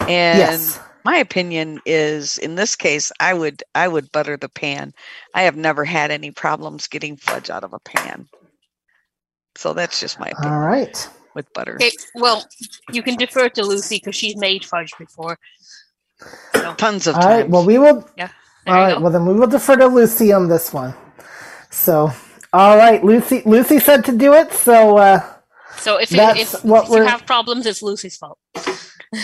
[0.00, 0.80] and yes.
[1.04, 4.94] my opinion is, in this case, I would I would butter the pan.
[5.34, 8.26] I have never had any problems getting fudge out of a pan.
[9.56, 11.08] So that's just my opinion All right.
[11.38, 11.76] With butter.
[11.80, 12.46] Okay, well,
[12.92, 15.38] you can defer to Lucy because she's made fudge before.
[16.54, 17.44] So, Tons of All times.
[17.44, 17.48] right.
[17.50, 18.08] Well, we will.
[18.16, 18.30] yeah.
[18.68, 18.94] All There you right.
[18.96, 19.00] go.
[19.00, 20.94] Well, then we will defer to Lucy on this one.
[21.70, 22.12] So,
[22.52, 23.42] all right, Lucy.
[23.46, 24.52] Lucy said to do it.
[24.52, 25.20] So, uh,
[25.76, 28.38] So if, it, if, what if you have problems, it's Lucy's fault.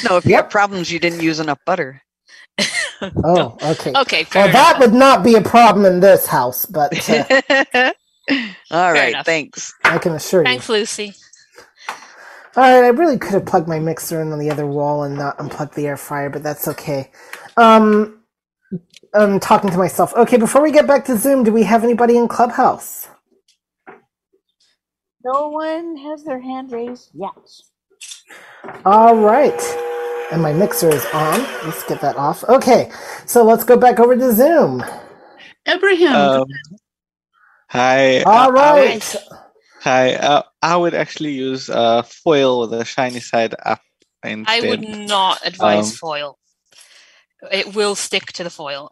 [0.03, 0.45] no, if you Yep.
[0.45, 2.03] have problems, you didn't use enough butter.
[3.25, 3.93] oh, okay.
[3.97, 4.53] Okay, Well, enough.
[4.53, 7.25] that would not be a problem in this house, but uh,
[8.71, 9.27] All right, enough.
[9.27, 9.75] thanks.
[9.85, 10.47] I can assure you.
[10.51, 11.15] Thanks, Lucy.
[12.57, 15.17] All right, I really could have plugged my mixer in on the other wall and
[15.17, 17.11] not unplugged the air fryer, but that's okay.
[17.57, 18.21] Um,
[19.15, 20.15] I'm talking to myself.
[20.15, 23.09] Okay, before we get back to Zoom, do we have anybody in Clubhouse?
[25.25, 27.33] No one has their hand raised yet.
[28.87, 29.61] All right.
[30.33, 31.41] And my mixer is on.
[31.67, 32.45] Let's get that off.
[32.45, 32.91] Okay,
[33.27, 34.85] so let's go back over to Zoom.
[35.67, 36.47] Abraham, Um,
[37.71, 38.25] hi.
[38.25, 39.17] All I would- right.
[39.85, 40.15] Hi.
[40.15, 43.83] Uh, I would actually use uh, foil with a shiny side up
[44.25, 44.65] instead.
[44.65, 46.39] I would not advise Um, foil.
[47.53, 48.91] It will stick to the foil.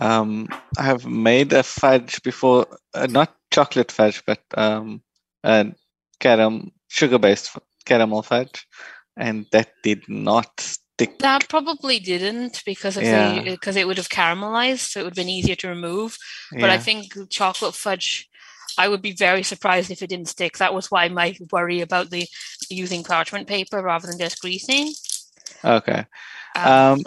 [0.00, 5.02] Um, I have made a fudge before, uh, not chocolate fudge, but um,
[5.44, 5.64] uh,
[6.20, 8.66] caram sugar-based caramel fudge,
[9.16, 11.18] and that did not stick.
[11.20, 13.42] That probably didn't because of Yeah.
[13.44, 16.18] the because it would have caramelized, so it would have been easier to remove.
[16.52, 18.28] But I think chocolate fudge,
[18.78, 20.58] I would be very surprised if it didn't stick.
[20.58, 22.26] That was why my worry about the
[22.68, 24.92] using parchment paper rather than just greasing.
[25.64, 26.06] Okay.
[26.56, 27.04] Um, Um,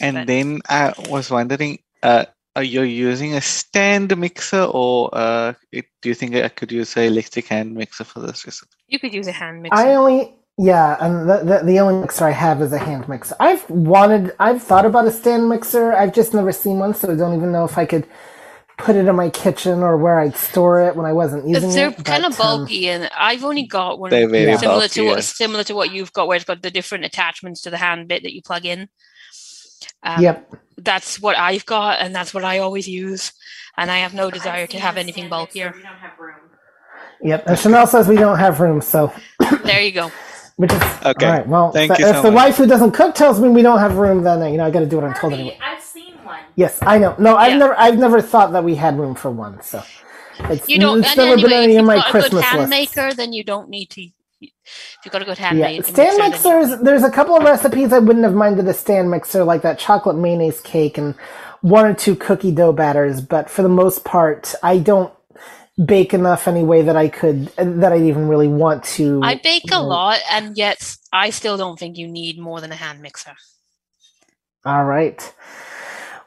[0.00, 2.24] and but- then I was wondering, uh,
[2.56, 6.96] are you using a stand mixer, or uh, it, do you think I could use
[6.96, 8.72] a electric hand mixer for this recipe?
[8.88, 9.80] you could use a hand mixer.
[9.80, 13.36] I only yeah, and the, the the only mixer I have is a hand mixer.
[13.40, 15.92] I've wanted, I've thought about a stand mixer.
[15.92, 18.06] I've just never seen one, so I don't even know if I could
[18.80, 21.74] put it in my kitchen or where I'd store it when I wasn't using it.
[21.74, 22.04] They're it.
[22.04, 25.02] kind of but, um, bulky, and I've only got one They're very similar bulky, to
[25.02, 25.36] what yes.
[25.36, 28.22] similar to what you've got, where it's got the different attachments to the hand bit
[28.24, 28.88] that you plug in.
[30.02, 30.54] Um, Yep.
[30.78, 33.32] that's what I've got, and that's what I always use.
[33.76, 35.74] And I have no desire to have anything bulkier.
[35.76, 36.36] We don't have room.
[37.22, 37.44] Yep.
[37.48, 39.12] And Chanel says we don't have room, so
[39.64, 40.12] There you go.
[40.56, 41.26] which is Okay.
[41.26, 41.46] all right.
[41.48, 42.34] Well, Thank if, you if so the much.
[42.36, 44.80] wife who doesn't cook tells me we don't have room, then you know I got
[44.80, 45.56] to do what I'm told anyway.
[45.60, 45.79] I've seen one.
[46.56, 47.14] Yes, I know.
[47.18, 47.58] No, I've Yeah.
[47.58, 49.62] never, I've never thought that we had room for one.
[49.62, 49.82] So
[50.40, 51.00] it's, You don't.
[51.04, 52.70] it's never been anyway, any if of you've my got a good Christmas hand lists.
[52.96, 54.02] maker, then you don't need to.
[54.42, 54.52] If
[55.04, 56.80] you've got a good hand Yeah, stand you- mixers.
[56.80, 60.16] There's a couple of recipes I wouldn't have minded a stand mixer, like that chocolate
[60.16, 61.14] mayonnaise cake and
[61.60, 63.20] one or two cookie dough batters.
[63.20, 65.12] But for the most part, I don't
[65.84, 69.20] bake enough anyway that I could that I'd even really want to.
[69.22, 72.76] I bake a lot, and yet I still don't think you need more than a
[72.76, 73.32] hand mixer.
[74.64, 75.32] All right.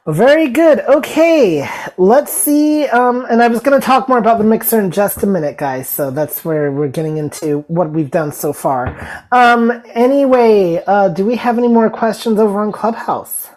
[0.06, 0.80] Well, very good.
[0.80, 2.86] Okay, let's see.
[2.88, 5.58] Um, and I was going to talk more about the mixer in just a minute,
[5.58, 5.88] guys.
[5.88, 8.98] So that's where we're getting into what we've done so far.
[9.32, 13.48] Um, anyway, uh, do we have any more questions over on Clubhouse?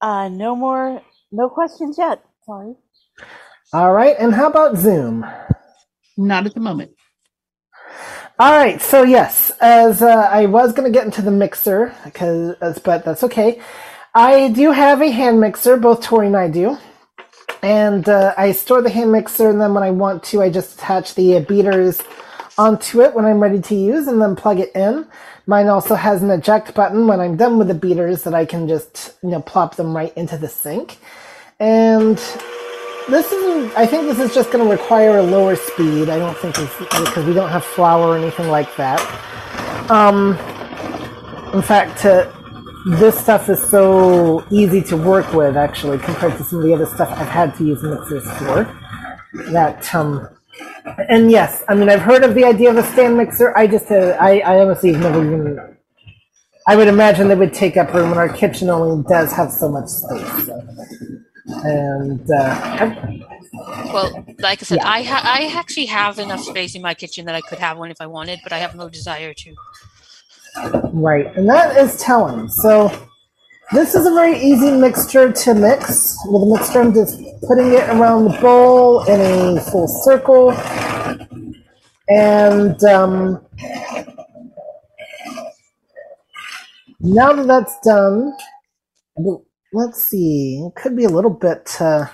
[0.00, 2.24] Uh, no more, no questions yet.
[2.46, 2.74] Sorry.
[3.72, 5.26] All right, and how about Zoom?
[6.16, 6.92] not at the moment.
[8.38, 12.56] All right, so yes, as uh, I was going to get into the mixer, because
[12.80, 13.62] but that's okay.
[14.14, 16.76] I do have a hand mixer, both Tori and I do,
[17.62, 20.74] and uh, I store the hand mixer, and then when I want to, I just
[20.74, 22.02] attach the uh, beaters
[22.58, 25.06] onto it when I'm ready to use, and then plug it in.
[25.46, 28.68] Mine also has an eject button when I'm done with the beaters that I can
[28.68, 30.98] just you know plop them right into the sink,
[31.58, 32.18] and
[33.08, 36.10] this is I think this is just going to require a lower speed.
[36.10, 39.00] I don't think it's because we don't have flour or anything like that.
[39.90, 40.36] Um,
[41.54, 42.30] in fact, uh,
[42.86, 46.86] this stuff is so easy to work with actually compared to some of the other
[46.86, 48.64] stuff I've had to use mixers for.
[49.52, 50.28] That um,
[51.08, 53.56] and yes, I mean I've heard of the idea of a stand mixer.
[53.56, 55.76] I just uh, I I honestly have never even.
[56.68, 59.68] I would imagine they would take up room, and our kitchen only does have so
[59.70, 60.46] much space.
[60.46, 60.60] So.
[61.64, 62.96] And uh,
[63.92, 67.34] Well, like I said, I ha- I actually have enough space in my kitchen that
[67.34, 69.56] I could have one if I wanted, but I have no desire to.
[70.56, 72.48] Right, and that is telling.
[72.48, 72.90] So
[73.72, 76.16] this is a very easy mixture to mix.
[76.26, 80.52] With a mixture, I'm just putting it around the bowl in a full circle.
[82.08, 83.46] And um,
[87.00, 88.34] now that that's done,
[89.72, 92.06] let's see, it could be a little bit, uh,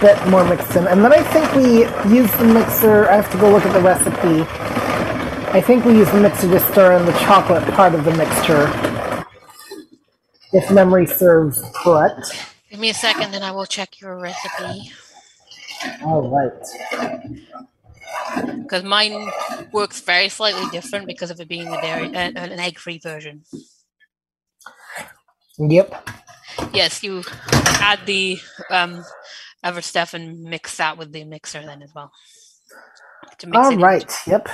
[0.00, 0.86] bit more mixed in.
[0.86, 3.80] And then I think we use the mixer, I have to go look at the
[3.80, 4.44] recipe.
[5.50, 8.66] I think we use the mixer to stir in the chocolate part of the mixture,
[10.52, 12.50] if memory serves correct.
[12.70, 14.92] Give me a second, and I will check your recipe
[16.02, 16.52] All right.
[18.62, 19.30] because mine
[19.72, 23.42] works very slightly different because of it being a dairy, uh, an egg-free version.
[25.58, 26.10] Yep.
[26.74, 27.22] Yes, you
[27.80, 28.38] add the
[28.70, 29.04] um,
[29.64, 32.12] other stuff and mix that with the mixer then as well.
[33.54, 34.12] All right.
[34.26, 34.48] Yep.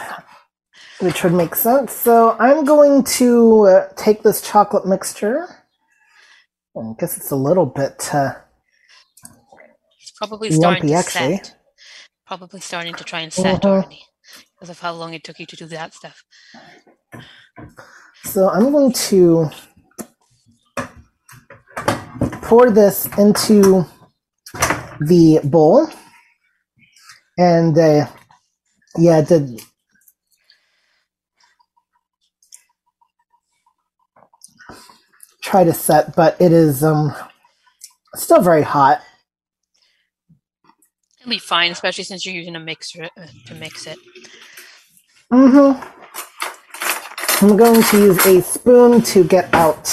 [1.01, 1.93] Which would make sense.
[1.95, 5.49] So I'm going to uh, take this chocolate mixture.
[6.77, 8.35] I guess it's a little bit uh,
[10.01, 11.41] It's probably starting lumpy, to actually.
[11.41, 11.57] set.
[12.27, 13.67] Probably starting to try and set Mhm.
[13.67, 14.03] already
[14.55, 16.25] because of how long it took you to do that stuff.
[18.25, 19.51] So I'm going to
[22.43, 23.87] pour this into
[25.01, 25.89] the bowl.
[27.39, 28.07] And uh,
[28.97, 29.61] yeah, it did.
[35.43, 37.15] Try to set, but it is um
[38.15, 39.03] still very hot.
[41.21, 43.99] It'll be fine, especially since you're using a mixer uh, to mix it.
[45.33, 45.83] Mm-hmm.
[47.45, 49.89] I'm going to use a spoon to get out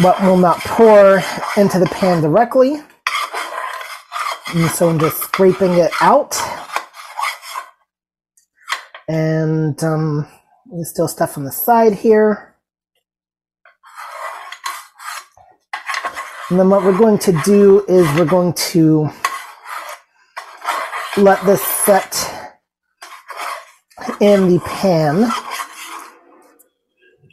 [0.00, 1.22] what will not pour
[1.56, 2.82] into the pan directly.
[4.48, 6.36] And so I'm just scraping it out.
[9.08, 10.28] And um,
[10.66, 12.56] there's still stuff on the side here.
[16.50, 19.08] And then what we're going to do is we're going to
[21.16, 22.14] let this set
[24.20, 25.30] in the pan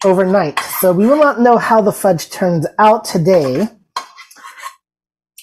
[0.05, 0.59] overnight.
[0.79, 3.67] So we will not know how the fudge turns out today,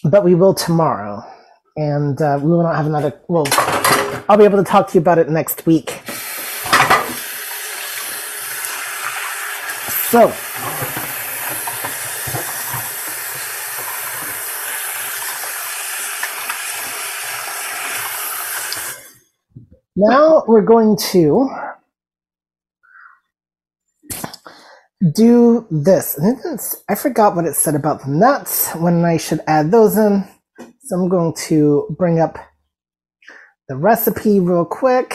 [0.05, 1.23] but we will tomorrow.
[1.79, 3.21] And uh, we will not have another.
[3.29, 3.47] Well,
[4.29, 6.03] I'll be able to talk to you about it next week.
[10.11, 10.33] So.
[19.97, 21.51] Now we're going to
[25.15, 26.19] do this.
[26.89, 30.29] I forgot what it said about the nuts when I should add those in.
[30.89, 32.39] So I'm going to bring up
[33.69, 35.15] the recipe real quick.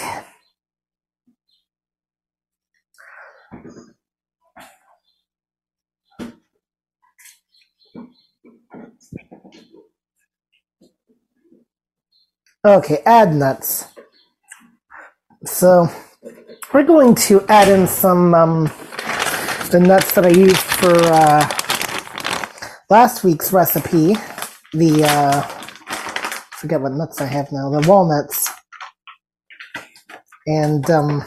[12.63, 13.85] Okay, add nuts.
[15.45, 15.89] So
[16.71, 18.65] we're going to add in some um,
[19.71, 21.49] the nuts that I used for uh,
[22.91, 24.13] last week's recipe.
[24.73, 25.62] The uh,
[26.63, 27.69] forget what nuts I have now.
[27.69, 28.49] The walnuts,
[30.47, 31.21] and um,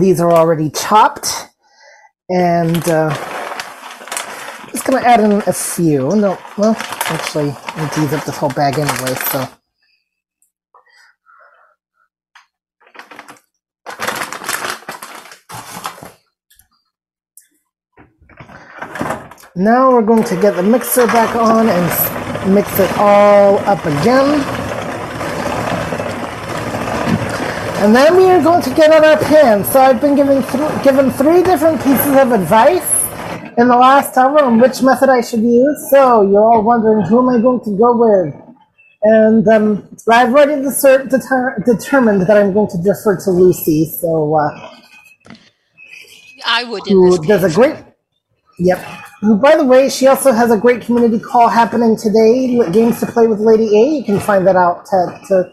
[0.00, 1.28] these are already chopped.
[2.30, 3.10] And uh,
[4.72, 6.16] just gonna add in a few.
[6.16, 9.14] No, well, actually, I need to use up this whole bag anyway.
[9.30, 9.46] So.
[19.54, 22.15] Now we're going to get the mixer back on and
[22.48, 24.44] mix it all up again.
[27.82, 29.64] And then we are going to get out our pan.
[29.64, 33.04] So I've been given th- given three different pieces of advice
[33.58, 35.90] in the last hour on which method I should use.
[35.90, 38.34] So you're all wondering who am I going to go with?
[39.02, 43.86] And um, I've already deter- determined that I'm going to defer to Lucy.
[43.86, 44.72] So uh,
[46.46, 47.76] I would who does a great.
[48.58, 48.78] Yep.
[49.40, 52.58] By the way, she also has a great community call happening today.
[52.70, 53.98] Games to play with Lady A.
[53.98, 55.44] You can find that out at uh,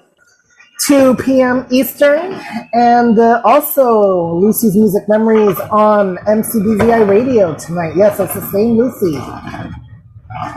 [0.88, 1.66] 2 p.m.
[1.70, 2.34] Eastern,
[2.74, 7.94] and uh, also Lucy's Music Memories on MCBVI Radio tonight.
[7.96, 9.18] Yes, it's the same Lucy.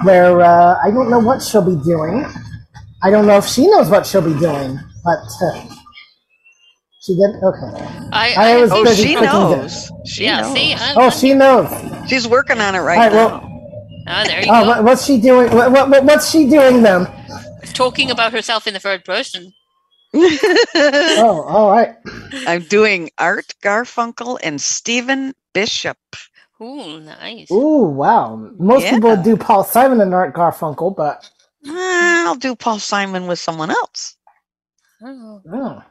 [0.04, 2.24] Where uh, I don't know what she'll be doing.
[3.02, 5.75] I don't know if she knows what she'll be doing, but uh,
[7.06, 7.42] she did.
[7.42, 7.84] Okay.
[8.12, 9.90] I, I I was Oh, she knows.
[10.06, 10.54] She yeah, knows.
[10.54, 11.70] see, I, Oh, she knows.
[12.08, 13.12] She's working on it right All right.
[13.12, 13.28] now.
[13.40, 13.52] Well,
[14.08, 14.68] Ah, there you Oh, go.
[14.68, 15.50] what, what's she doing?
[15.54, 17.06] What, what, what- what's she doing then?
[17.74, 19.52] Talking about herself in the third person.
[20.14, 21.96] Oh, all right.
[22.46, 25.98] I'm doing Art Garfunkel and Stephen Bishop.
[26.62, 27.50] Ooh, nice.
[27.50, 28.36] Ooh, wow.
[28.58, 28.92] Most Yeah.
[28.94, 31.28] people do Paul Simon and Art Garfunkel, but
[31.68, 34.16] I'll do Paul Simon with someone else.
[35.02, 35.42] Oh.
[35.52, 35.82] oh.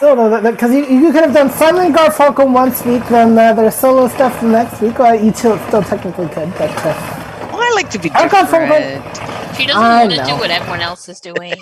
[0.00, 3.70] So because you, you could have done Simon and Garfunkel once week, then uh, their
[3.70, 4.98] solo stuff the next week.
[4.98, 8.70] Well, you still, still technically could, but uh, Well, I like to be Art different.
[8.70, 9.56] Garfunkel.
[9.56, 10.36] She doesn't I want to do know.
[10.36, 11.54] what everyone else is doing.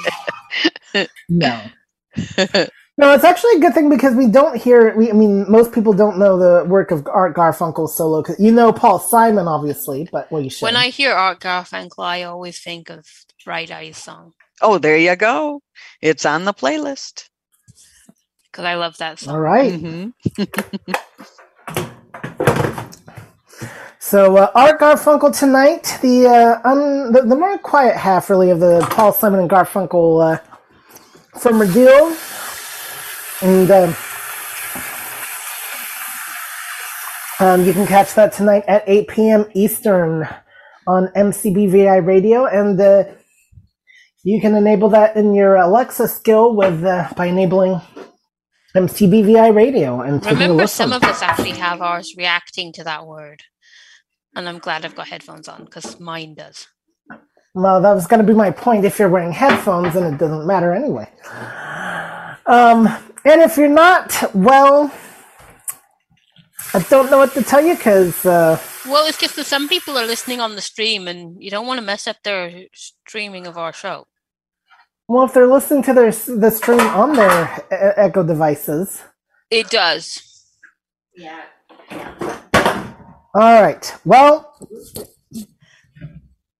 [1.29, 1.63] no.
[2.97, 4.95] No, it's actually a good thing because we don't hear.
[4.97, 8.23] We, I mean, most people don't know the work of Art Garfunkel solo.
[8.23, 10.63] Cause you know Paul Simon, obviously, but well, you should.
[10.63, 13.05] When I hear Art Garfunkel, I always think of
[13.45, 14.33] Bright Eyes song
[14.63, 15.61] Oh, there you go.
[16.05, 17.31] It's on the playlist.
[18.53, 19.35] because I love that song.
[19.37, 19.73] All right.
[19.73, 20.13] Mhm.
[24.01, 28.61] So uh, Art Garfunkel tonight, the, uh, um, the the more quiet half, really, of
[28.61, 30.41] the Paul Simon and Garfunkel uh,
[31.39, 32.15] from deal,
[33.43, 33.97] and um,
[37.41, 39.47] um, you can catch that tonight at 8 p.m.
[39.55, 40.29] Eastern
[40.87, 43.05] on MCBVI Radio, and uh,
[44.25, 47.81] you can enable that in your Alexa skill with uh, by enabling
[48.77, 53.43] MCBVI Radio and Remember, some of us actually have ours reacting to that word,
[54.35, 56.69] and I'm glad I've got headphones on because mine does.
[57.55, 58.85] Well, that was going to be my point.
[58.85, 61.09] If you're wearing headphones, then it doesn't matter anyway.
[62.47, 62.89] Um,
[63.25, 64.93] and if you're not, well,
[66.75, 69.97] I don't know what to tell you because, uh, Well, it's just that some people
[69.99, 73.57] are listening on the stream, and you don't want to mess up their streaming of
[73.59, 74.07] our show.
[75.09, 79.03] Well, if they're listening to their the stream on their e- Echo devices,
[79.51, 80.23] It does.
[81.17, 81.43] Yeah.
[83.35, 83.95] all right.
[84.05, 84.57] Well,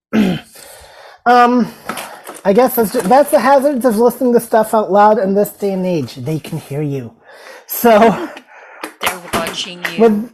[1.25, 1.73] um,
[2.45, 5.51] I guess that's just, that's the hazards of listening to stuff out loud in this
[5.51, 6.15] day and age.
[6.15, 7.15] They can hear you,
[7.67, 8.29] so.
[9.01, 10.01] They're watching you.
[10.01, 10.33] With,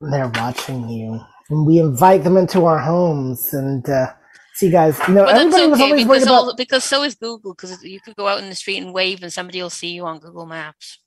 [0.00, 1.20] they're watching you,
[1.50, 3.52] and we invite them into our homes.
[3.54, 4.14] And uh,
[4.60, 6.34] see, guys, you know, But that's everybody was okay always worried because, about.
[6.34, 7.54] all, because so is Google.
[7.54, 10.04] Because you could go out in the street and wave, and somebody will see you
[10.04, 10.98] on Google Maps.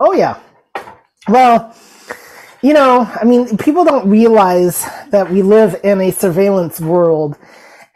[0.00, 0.40] Oh yeah.
[1.28, 1.74] Well,
[2.62, 7.36] you know, I mean, people don't realize that we live in a surveillance world.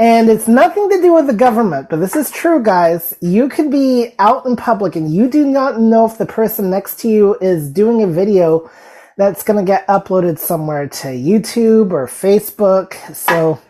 [0.01, 3.15] And it's nothing to do with the government, but this is true, guys.
[3.21, 7.01] You could be out in public and you do not know if the person next
[7.01, 8.71] to you is doing a video
[9.17, 12.95] that's going to get uploaded somewhere to YouTube or Facebook.
[13.13, 13.61] So,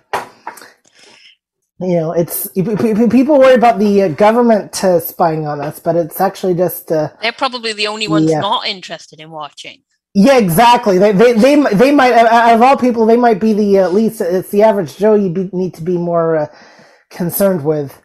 [1.81, 6.21] you know, it's people worry about the uh, government uh, spying on us, but it's
[6.21, 8.41] actually just uh, They're probably the only ones Yeah.
[8.41, 9.83] not interested in watching.
[10.15, 10.99] yeah, exactly.
[10.99, 14.21] They they they, they might out of all people, they might be the at least
[14.21, 16.47] it's the average Joe you be, need to be more uh,
[17.11, 18.01] concerned with.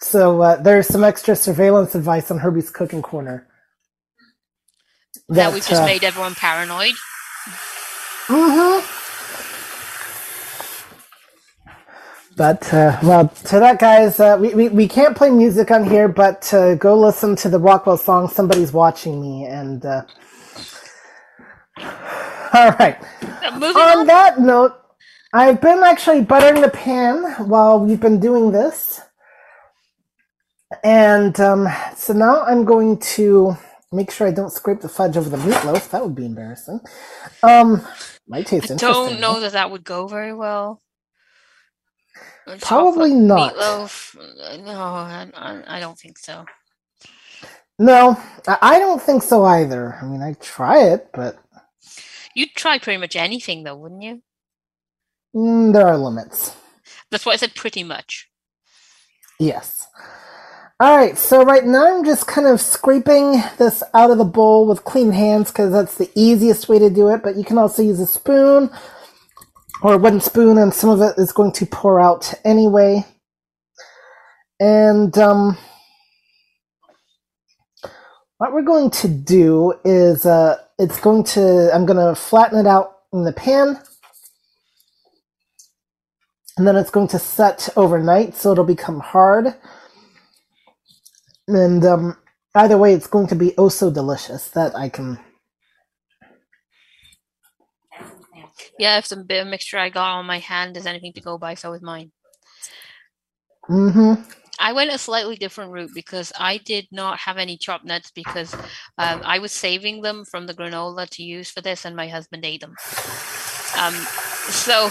[0.00, 3.48] So uh, there's some extra surveillance advice on Herbie's cooking corner.
[5.28, 6.94] That we've just uh, made everyone paranoid.
[8.28, 8.99] Mm-hmm.
[12.40, 16.08] But uh, well, to that, guys, uh, we, we we can't play music on here,
[16.08, 20.04] but uh, go listen to the Rockwell song "Somebody's Watching Me." And uh,
[22.54, 22.96] all right.
[23.42, 24.06] On on.
[24.06, 24.72] that note,
[25.34, 29.02] I've been actually buttering the pan while we've been doing this,
[30.82, 33.54] and um, so now I'm going to
[33.92, 35.90] make sure I don't scrape the fudge over the meatloaf.
[35.90, 36.80] That would be embarrassing.
[37.42, 37.86] Um,
[38.26, 40.80] might taste I don't know that that would go very well.
[42.58, 43.54] Probably not.
[43.54, 44.16] Meatloaf?
[44.64, 46.46] No, I, I, I don't think so.
[47.78, 48.16] No,
[48.48, 49.96] I I don't think so either.
[50.00, 51.38] I mean, I try it, but
[52.34, 54.22] You'd try pretty much anything, though, wouldn't you?
[55.34, 56.56] mm, there are limits.
[57.10, 58.28] That's why I said pretty much.
[59.38, 59.88] Yes.
[60.80, 64.66] All right, so right now I'm just kind of scraping this out of the bowl
[64.66, 67.22] with clean hands because that's the easiest way to do it.
[67.22, 68.70] But you can also use a spoon
[69.82, 73.04] or a wooden spoon, and some of it is going to pour out anyway.
[74.60, 75.56] And um,
[78.38, 82.66] what we're going to do is uh, it's going to I'm going to flatten it
[82.66, 83.80] out in the pan.
[86.58, 89.54] And then it's going to set overnight, so it'll become hard.
[91.48, 92.18] And um,
[92.54, 95.18] either way, it's going to be oh so delicious that I can.
[98.80, 101.36] Yeah, if the bit of mixture I got on my hand is anything to go
[101.36, 102.12] by, so is mine.
[103.68, 104.22] Mm-hmm.
[104.58, 108.54] I went a slightly different route because I did not have any chopped nuts because
[108.96, 112.44] um, I was saving them from the granola to use for this, and my husband
[112.46, 112.74] ate them.
[113.76, 113.94] Um,
[114.48, 114.88] so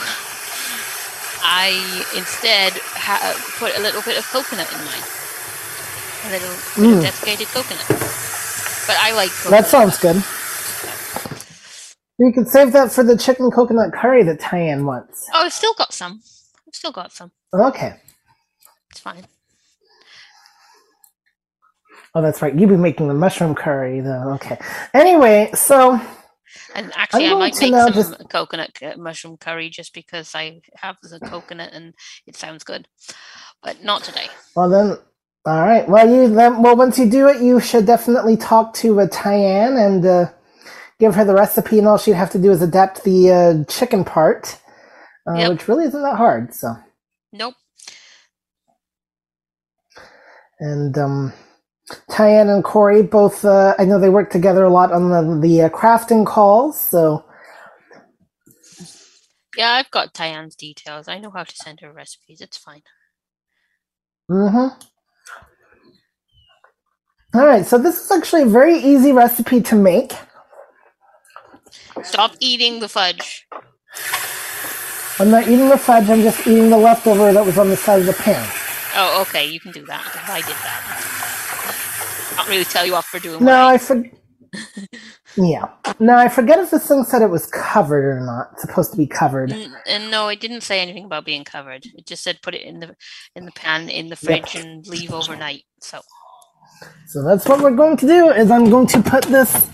[1.41, 5.03] I instead ha- put a little bit of coconut in mine,
[6.25, 7.01] a little bit of Mm.
[7.01, 7.87] desiccated coconut.
[8.85, 9.61] But I like coconut.
[9.63, 10.23] That sounds good.
[12.19, 15.25] You can save that for the chicken coconut curry that Tyann wants.
[15.33, 16.21] Oh, I've still got some.
[16.67, 17.31] I've still got some.
[17.53, 17.95] Okay.
[18.91, 19.25] It's fine.
[22.15, 22.53] Oh, that's right.
[22.53, 24.33] You've been making the mushroom curry, though.
[24.33, 24.57] Okay.
[24.93, 25.99] Anyway, so
[26.75, 30.97] And actually, I might to make some just- coconut mushroom curry just because I have
[31.03, 31.93] the coconut and
[32.25, 32.87] it sounds good,
[33.63, 34.27] but not today.
[34.55, 34.97] well then,
[35.45, 35.87] All right.
[35.87, 39.77] Well, you then, well once you do it, you should definitely talk to uh, Tyann
[39.77, 40.31] and uh,
[40.99, 44.05] give her the recipe, and all she'd have to do is adapt the uh, chicken
[44.05, 44.59] part,
[45.27, 45.45] uh, Yep.
[45.45, 46.53] which really isn't that hard.
[46.53, 46.75] So,
[47.33, 47.55] Nope.
[50.59, 51.33] and um,
[52.11, 55.63] Tyann and Corey both, uh, I know they work together a lot on the the
[55.63, 56.79] uh, crafting calls.
[56.79, 57.25] So,
[59.55, 61.07] Yeah, I've got Tyann's details.
[61.09, 62.41] I know how to send her recipes.
[62.41, 62.83] It's fine.
[64.31, 64.67] mm-hmm.
[67.39, 67.65] All right.
[67.65, 70.13] So this is actually a very easy recipe to make.
[72.03, 73.47] Stop eating the fudge.
[75.19, 76.09] I'm not eating the fudge.
[76.09, 78.47] I'm just eating the leftover that was on the side of the pan.
[78.93, 80.07] Oh, okay, you can do that.
[80.27, 80.83] I did that.
[82.37, 83.77] Not really tell you off for doing No, I
[85.37, 85.69] yeah.
[85.99, 88.49] No, I forget if this thing said it was covered or not.
[88.53, 89.51] It's supposed to be covered.
[89.51, 91.85] N- and no, it didn't say anything about being covered.
[91.95, 92.95] It just said put it in the
[93.35, 95.63] in the pan in the fridge and leave overnight.
[95.81, 96.01] So
[97.07, 98.29] So that's what we're going to do.
[98.31, 99.69] Is I'm going to put this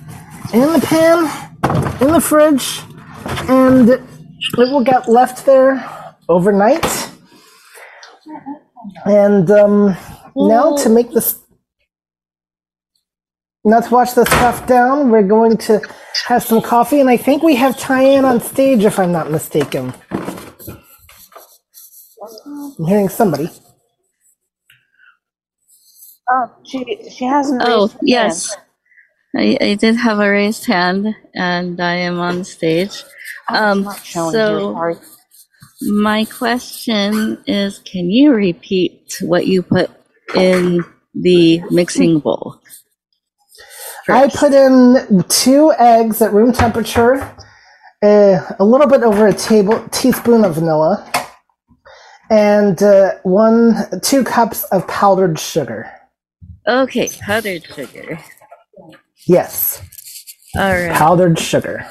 [0.53, 1.54] in the pan,
[2.01, 2.81] in the fridge,
[3.49, 4.03] and it
[4.57, 5.85] will get left there
[6.29, 6.85] overnight.
[9.05, 9.97] And um,
[10.35, 11.39] now to make this,
[13.65, 15.81] now to wash the stuff down, we're going to
[16.27, 19.93] have some coffee, and I think we have Tyann on stage, if I'm not mistaken.
[22.79, 23.49] I'm hearing somebody.
[26.31, 27.61] Oh, she she hasn't.
[27.61, 28.55] Oh, raised her yes.
[29.37, 33.03] I, I did have a raised hand and I am on stage.
[33.49, 34.95] Um, not showing here, so sorry.
[35.81, 39.91] my question is, can you repeat what you put
[40.35, 40.83] in
[41.13, 42.61] the mixing bowl?
[44.07, 47.15] I put in two eggs at room temperature,
[48.03, 51.11] uh, a little bit over a table teaspoon of vanilla,
[52.29, 55.91] and uh, one two cups of powdered sugar.
[56.67, 58.19] Okay, powdered sugar.
[59.27, 59.81] Yes,
[60.55, 61.85] All right, powdered sugar.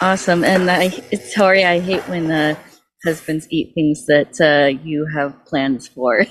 [0.00, 0.44] awesome.
[0.44, 0.88] And I,
[1.34, 2.56] Tori, I hate when uh,
[3.04, 6.26] husbands eat things that uh, you have plans for.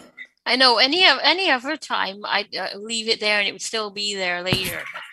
[0.45, 3.61] I know any of any other time I'd uh, leave it there and it would
[3.61, 4.79] still be there later.
[4.93, 5.03] But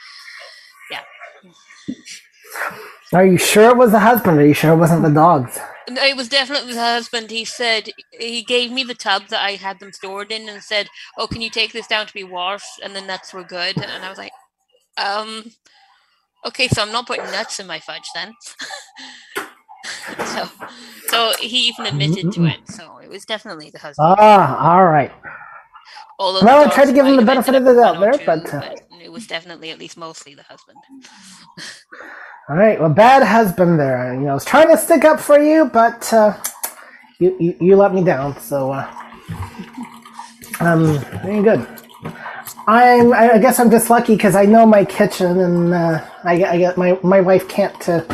[0.90, 1.02] yeah,
[3.12, 4.38] Are you sure it was the husband?
[4.38, 5.58] Are you sure it wasn't the dogs?
[5.90, 7.30] No, it was definitely the husband.
[7.30, 10.88] He said he gave me the tub that I had them stored in and said,
[11.18, 14.04] "Oh, can you take this down to be washed?" And the nuts were good, and
[14.04, 14.32] I was like,
[14.96, 15.52] "Um,
[16.46, 18.32] okay, so I'm not putting nuts in my fudge then."
[20.26, 20.48] so,
[21.08, 22.60] so he even admitted to it.
[22.68, 24.16] So it was definitely the husband.
[24.18, 25.12] Ah, all right.
[26.18, 28.60] Although Well, I tried to give him the benefit of the doubt there, but, uh,
[28.60, 28.80] but
[29.12, 30.80] was definitely at least mostly the husband.
[32.48, 32.80] All right.
[32.80, 34.14] Well, bad husband there.
[34.14, 36.36] You know, I was trying to stick up for you, but uh,
[37.18, 38.38] you, you you let me down.
[38.40, 38.90] So, uh,
[40.60, 41.66] um, very good.
[42.66, 43.12] I'm.
[43.12, 46.78] I guess I'm just lucky because I know my kitchen, and uh, I, I get
[46.78, 47.88] my my wife can't.
[47.88, 48.04] Uh,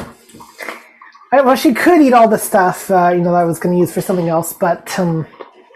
[1.33, 3.75] I, well, she could eat all the stuff, uh, you know, that I was going
[3.75, 5.27] to use for something else, but um,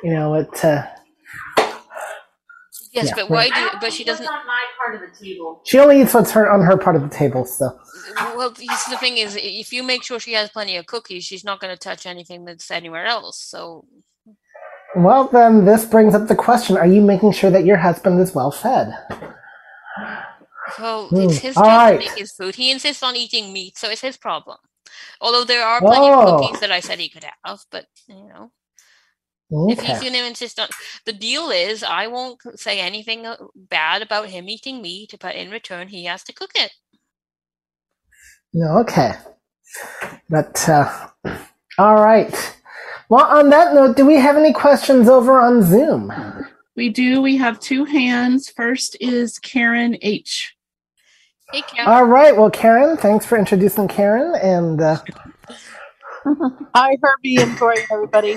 [0.03, 0.65] you know, it.
[0.65, 0.87] Uh,
[2.93, 3.73] Yes, Yeah, but why right.
[3.73, 3.79] do?
[3.81, 4.27] But she doesn't.
[4.27, 5.63] on my part of the table.
[5.65, 7.47] she only eats what's her on her part of the table.
[7.47, 7.71] So,
[8.37, 11.59] Well, the thing is, if you make sure she has plenty of cookies, she's not
[11.61, 13.41] going to touch anything that's anywhere else.
[13.43, 13.87] So,
[14.95, 18.35] well, then this brings up the question: Are you making sure that your husband is
[18.35, 18.95] well fed?
[20.79, 21.93] well, Hmm, it's his all job right.
[21.93, 22.55] to make his food.
[22.57, 24.59] He insists on eating meat, so it's his problem.
[25.21, 26.21] Although there are plenty Oh.
[26.21, 28.53] of cookies that I said he could have, but you know,
[29.53, 30.69] if he's going to insist on
[31.05, 35.51] the deal is, I won't say anything uh, bad about him eating meat, but in
[35.51, 36.73] return, he has to cook it.
[38.55, 39.15] No, okay.
[40.29, 41.09] But uh,
[41.79, 42.57] all right.
[43.09, 46.13] Well, on that note, do we have any questions over on Zoom?
[46.77, 47.21] We do.
[47.21, 48.49] We have two hands.
[48.49, 50.57] First is Karen H.
[51.53, 51.91] Hey, Karen.
[51.91, 52.35] All right.
[52.35, 54.35] Well, Karen, thanks for introducing Karen.
[54.43, 54.99] And uh,
[56.75, 58.37] Hi, Herbie and Tori, everybody.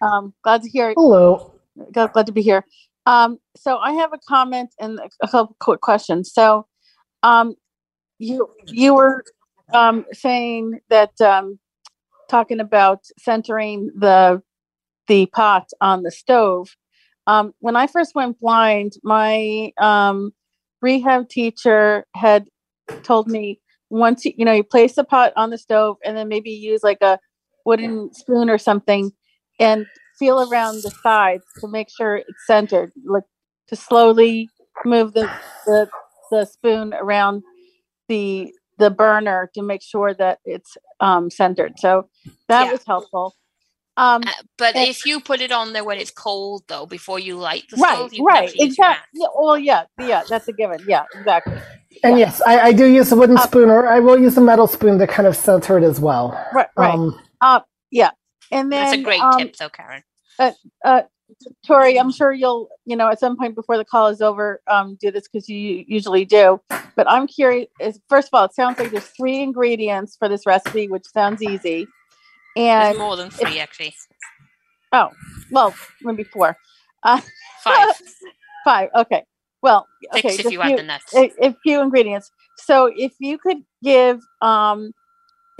[0.00, 0.94] Um, glad to hear.
[0.96, 1.54] hello.
[1.92, 2.64] Glad, glad to be here.
[3.06, 6.32] Um, so I have a comment and a couple quick questions.
[6.32, 6.66] So,
[7.22, 7.54] um,
[8.18, 9.24] you you were
[9.72, 11.58] um, saying that um,
[12.28, 14.42] talking about centering the
[15.08, 16.76] the pot on the stove.
[17.26, 20.32] Um, when I first went blind, my um,
[20.82, 22.46] rehab teacher had
[23.02, 26.28] told me once you, you know you place the pot on the stove and then
[26.28, 27.18] maybe use like a
[27.64, 29.12] wooden spoon or something
[29.60, 29.86] and
[30.18, 33.24] feel around the sides to make sure it's centered like
[33.68, 34.50] to slowly
[34.86, 35.30] move the
[35.66, 35.88] the,
[36.32, 37.44] the spoon around
[38.08, 42.08] the the burner to make sure that it's um, centered so
[42.48, 42.72] that Yeah.
[42.72, 43.34] was helpful
[43.98, 44.22] Um,
[44.58, 47.64] But and- if you put it on there when it's cold, though, before you light
[47.70, 49.20] the right, stove, you right, actually use your exactly.
[49.20, 50.84] Yeah, well, yeah, yeah, that's a given.
[50.88, 51.62] Yeah, exactly.
[52.02, 54.66] And yes, I, I do use a wooden spoon, or I will use a metal
[54.66, 56.32] spoon to kind of center it as well.
[56.52, 56.94] Right, right.
[56.94, 58.10] Um, Uh, yeah,
[58.50, 60.02] and then That's a great um, tip, though, Karen.
[60.38, 60.52] uh,
[60.84, 61.02] uh,
[61.66, 64.96] Tori, I'm sure you'll, you know, at some point before the call is over, um,
[65.00, 66.60] do this because you usually do.
[66.96, 67.68] But I'm curious.
[68.08, 71.86] First of all, it sounds like there's three ingredients for this recipe, which sounds easy.
[72.56, 73.94] There's And more than three, actually.
[74.92, 75.10] oh,
[75.52, 75.72] well,
[76.02, 76.56] maybe four,
[77.04, 77.20] uh,
[77.62, 77.94] Five.
[78.64, 78.88] five.
[78.96, 79.24] Okay.
[79.62, 80.34] Well, Six okay.
[80.34, 81.14] if you add the nuts.
[81.14, 82.30] a, a few ingredients.
[82.56, 84.92] So if you could give um,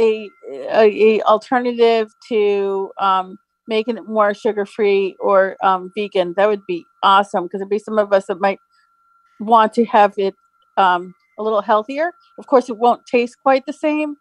[0.00, 3.38] a, a, a alternative to um,
[3.68, 7.78] making it more sugar free or um, vegan, that would be awesome because there'd be
[7.78, 8.58] some of us that might
[9.38, 10.34] want to have it
[10.76, 12.12] um, a little healthier.
[12.38, 14.16] Of course, it won't taste quite the same,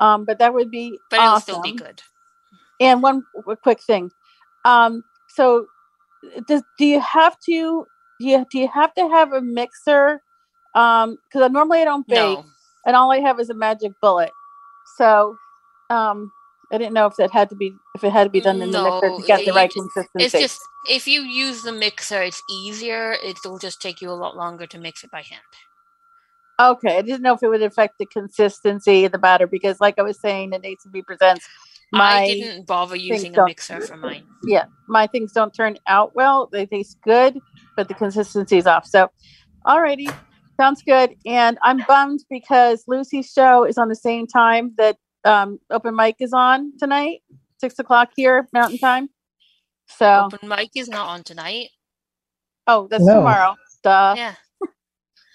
[0.00, 1.42] um, but that would be But it'll awesome.
[1.42, 2.02] still be good.
[2.80, 3.24] And one
[3.62, 4.10] quick thing.
[4.64, 5.66] Um, so
[6.46, 7.86] does, do you have to
[8.18, 10.20] do you, do you have to have a mixer?
[10.74, 12.44] Um, because normally I don't bake No.
[12.84, 14.30] and all I have is a magic bullet.
[14.96, 15.36] So
[15.90, 16.32] um
[16.72, 18.70] I didn't know if that had to be if it had to be done in
[18.70, 20.24] the mixer to get the right ju- consistency.
[20.24, 20.60] It's just
[20.90, 23.16] if you use the mixer, it's easier.
[23.24, 25.42] It'll just take you a lot longer to mix it by hand.
[26.60, 26.98] okay.
[26.98, 30.02] I didn't know if it would affect the consistency of the batter because like I
[30.02, 31.46] was saying it in ACB presents
[31.92, 34.26] my I didn't bother using a mixer for mine.
[34.44, 36.48] yeah, my things don't turn out well.
[36.50, 37.38] They taste good,
[37.76, 38.86] but the consistency is off.
[38.86, 39.08] So,
[39.66, 40.12] alrighty,
[40.56, 41.16] sounds good.
[41.26, 46.16] And I'm bummed because Lucy's show is on the same time that um, open mic
[46.20, 47.22] is on tonight,
[47.60, 49.08] six o'clock here Mountain Time.
[49.88, 51.68] So, Open mic is not on tonight.
[52.66, 53.14] oh, that's No.
[53.16, 53.56] tomorrow.
[53.82, 54.14] Duh.
[54.16, 54.34] Yeah.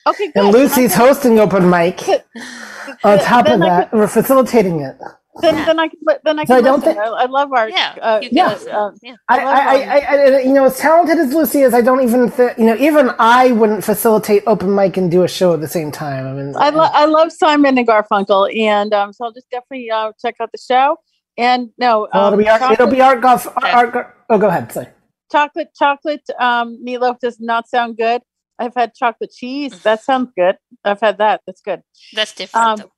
[0.07, 0.45] Okay, good.
[0.45, 2.01] and Lucy's Then hosting open mic.
[3.03, 4.97] On top of then I that, we're facilitating it.
[5.41, 7.53] Then, then I can, li- then I So can I don't think- I, I love
[7.53, 8.47] our, Yeah, uh, can Yeah.
[8.49, 8.71] listen.
[8.73, 9.15] uh, yeah.
[9.29, 11.81] I, I love I, I, I, I, you know, as talented as Lucy is, I
[11.81, 15.53] don't even, th- you know, even I wouldn't facilitate open mic and do a show
[15.53, 16.27] at the same time.
[16.27, 19.89] I mean, I, lo- I love Simon and Garfunkel, and um, so I'll just definitely
[19.89, 20.97] uh, check out the show.
[21.37, 23.47] And no, well, it'll um, be art, it'll be art golf.
[23.47, 24.71] Art, art, oh, go ahead.
[24.73, 24.87] Sorry.
[25.31, 28.21] chocolate, chocolate um, meatloaf does not sound good.
[28.59, 29.81] I've had chocolate cheese.
[29.83, 30.57] That sounds good.
[30.83, 31.41] I've had that.
[31.47, 31.81] That's good.
[32.13, 32.91] That's different, Um, though.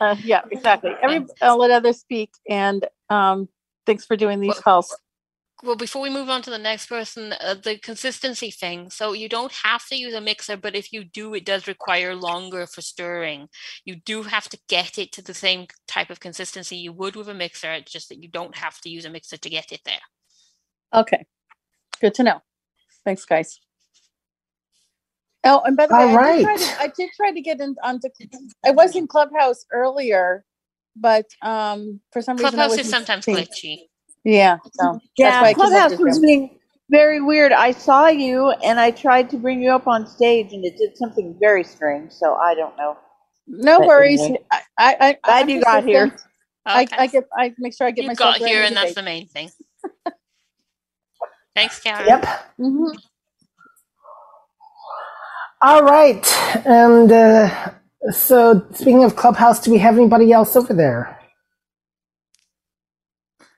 [0.00, 0.92] Uh, yeah, exactly.
[1.02, 3.48] Every I'll let others speak, and um,
[3.86, 4.94] thanks for doing these calls.
[5.64, 8.90] Well, before we move on to the next person, uh, the consistency thing.
[8.90, 12.16] So you don't have to use a mixer, but if you do, it does require
[12.16, 13.46] longer for stirring.
[13.84, 17.28] You do have to get it to the same type of consistency you would with
[17.28, 17.70] a mixer.
[17.74, 20.00] It's just that you don't have to use a mixer to get it there.
[20.92, 21.24] Okay,
[22.00, 22.42] good to know.
[23.04, 23.60] Thanks, guys.
[25.44, 27.60] Oh, and by the way, All I, did try to, I did try to get
[27.60, 28.08] in onto.
[28.64, 30.44] I was in Clubhouse earlier,
[30.96, 33.78] but um, for some reason, Clubhouse is sometimes seeing- glitchy.
[34.24, 36.58] Yeah, so that's Yeah, why I Clubhouse was being
[36.90, 37.50] very weird.
[37.52, 40.96] I saw you and I tried to bring you up on stage and it did
[40.96, 42.12] something very strange.
[42.12, 42.96] So I don't know.
[43.48, 44.20] No But worries.
[44.20, 44.38] anyway.
[44.52, 46.06] I, I, I, Glad I'm you got here.
[46.06, 46.30] persistent.
[46.66, 47.24] I, I get.
[47.36, 49.50] I make sure I get you myself got here, every and that's the main thing.
[51.56, 52.06] Thanks, Karen.
[52.08, 52.26] Yep.
[52.60, 52.96] Mhm.
[55.62, 56.26] All right.
[56.66, 57.70] And uh,
[58.10, 61.18] so, speaking of Clubhouse, do we have anybody else over there?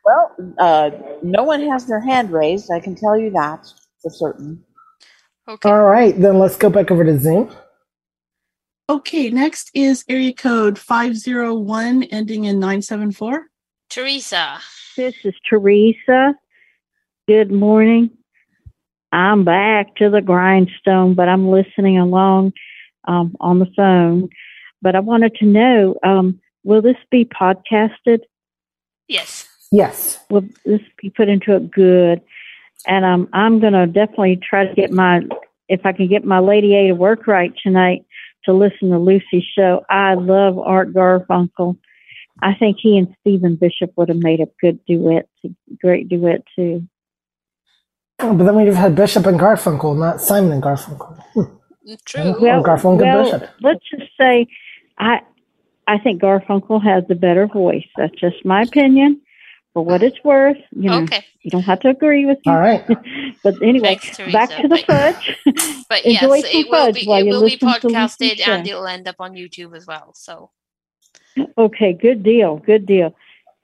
[0.05, 0.91] Well, uh,
[1.23, 2.71] no one has their hand raised.
[2.71, 3.67] I can tell you that
[4.03, 4.63] for certain.
[5.49, 5.69] Okay.
[5.69, 6.19] All right.
[6.19, 7.51] Then let's go back over to Zoom.
[8.91, 13.47] Okay, next is area code 501 ending in 974.
[13.89, 14.59] Teresa.
[14.95, 16.35] This is Teresa.
[17.27, 18.11] Good morning.
[19.15, 22.53] I'm back to the grindstone, but I'm listening along
[23.07, 24.29] um, on the phone.
[24.83, 28.21] But I wanted to know um, will this be podcasted?
[29.09, 29.49] Yes.
[29.71, 30.19] Yes.
[30.31, 32.23] Will this be put into a good?
[32.87, 35.23] And um, I'm going to definitely try to get my,
[35.69, 38.05] if I can get my Lady A to work right tonight
[38.45, 39.85] to listen to Lucy's show.
[39.89, 41.79] I love Art Garfunkel.
[42.43, 45.29] I think he and Stephen Bishop would have made a good duet,
[45.81, 46.87] great duet too.
[48.21, 51.19] Oh, but then we'd have had Bishop and Garfunkel, not Simon and Garfunkel.
[51.35, 51.95] Hmm.
[52.07, 52.35] True.
[52.41, 53.51] Well, Garfunkel and well, Bishop.
[53.61, 54.47] let's just say,
[54.99, 55.21] I
[55.87, 57.85] I think Garfunkel has the better voice.
[57.97, 59.21] That's just my opinion.
[59.75, 61.25] For what it's worth, you know, Okay.
[61.43, 62.53] you don't have to agree with me.
[62.53, 62.87] All right.
[63.43, 65.37] but anyway, Thanks, back to the But- fudge.
[65.89, 67.91] But Enjoy yes, some it will fudge be it will be listen to Lucy's
[68.39, 70.13] podcasted and it'll end up on YouTube as well.
[70.15, 70.51] So
[71.59, 73.17] Okay, good deal, good deal.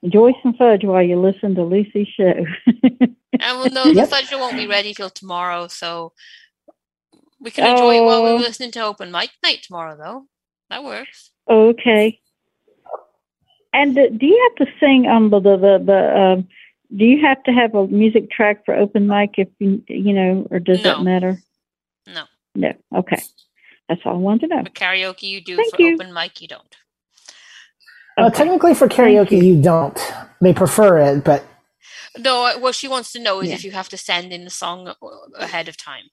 [0.03, 2.33] Enjoy some fudge while you listen to Lucy's show.
[2.65, 4.09] and we'll know the Yep.
[4.09, 6.13] fudge won't be ready till tomorrow, so
[7.39, 8.23] we can enjoy it while Oh.
[8.35, 10.25] we're listening to open mic night tomorrow though.
[10.69, 11.31] That works.
[11.49, 12.19] Okay.
[13.73, 16.47] And uh, do you have to sing um the the the, the um
[16.95, 20.47] do you have to have a music track for open mic if you you know,
[20.51, 21.39] or does that matter?
[22.07, 22.23] No.
[22.55, 22.73] No.
[22.95, 23.21] Okay.
[23.87, 24.63] That's all I wanted to know.
[24.63, 25.55] For karaoke, you do.
[25.57, 25.93] Thank for you.
[25.95, 26.75] open mic, you don't.
[28.17, 29.99] Uh, technically, for karaoke, you don't.
[30.41, 31.45] They prefer it, but
[32.17, 33.55] No, uh, what she wants to know is Yeah.
[33.55, 34.95] if you have to send in the song uh,
[35.35, 36.05] ahead of time.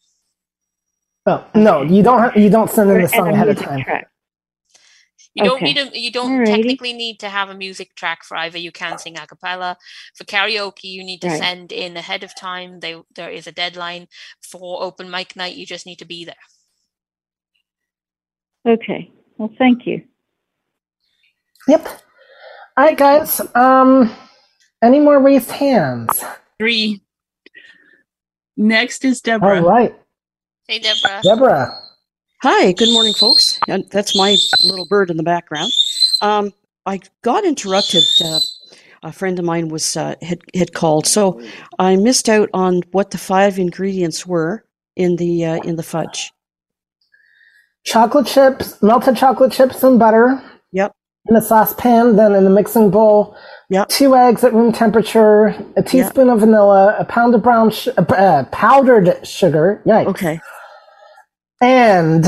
[1.26, 2.20] oh, no, you don't.
[2.20, 3.80] Have, you don't send in the song ahead of time.
[3.84, 4.11] track.
[5.34, 5.90] You don't need a.
[5.99, 6.44] You don't Alrighty.
[6.44, 8.59] technically need to have a music track for either.
[8.59, 9.78] You can sing a cappella.
[10.16, 11.38] For karaoke, you need to Right.
[11.38, 12.80] send in ahead of time.
[12.80, 14.09] They, there is a deadline
[14.42, 15.57] for open mic night.
[15.57, 16.36] You just need to be there.
[18.68, 19.11] Okay.
[19.38, 20.05] Well, thank you.
[21.68, 21.86] Yep.
[22.78, 23.40] All right, guys.
[23.54, 24.14] Um,
[24.82, 26.24] any more raised hands?
[26.58, 27.02] Three.
[28.56, 29.60] Next is Deborah.
[29.62, 29.94] right,
[30.66, 31.20] Hey, Deborah.
[31.22, 31.78] Deborah.
[32.42, 33.60] Hi, good morning, folks.
[33.68, 35.70] And that's my little bird in the background.
[36.22, 36.52] Um,
[36.86, 38.02] I got interrupted.
[38.24, 38.40] Uh,
[39.02, 41.40] a friend of mine was uh, had had called, so
[41.78, 44.64] I missed out on what the five ingredients were
[44.96, 46.32] in the uh, in the fudge.
[47.84, 50.57] Chocolate chips, melted chocolate chips and butter Yep.
[51.28, 53.36] In a saucepan, then in the mixing bowl.
[53.70, 53.88] Yep.
[53.88, 58.02] Two eggs at room temperature, a teaspoon of vanilla, a pound of brown sh- uh,
[58.02, 59.82] uh, powdered sugar.
[59.86, 60.06] Yikes.
[60.06, 60.40] Okay.
[61.60, 62.24] And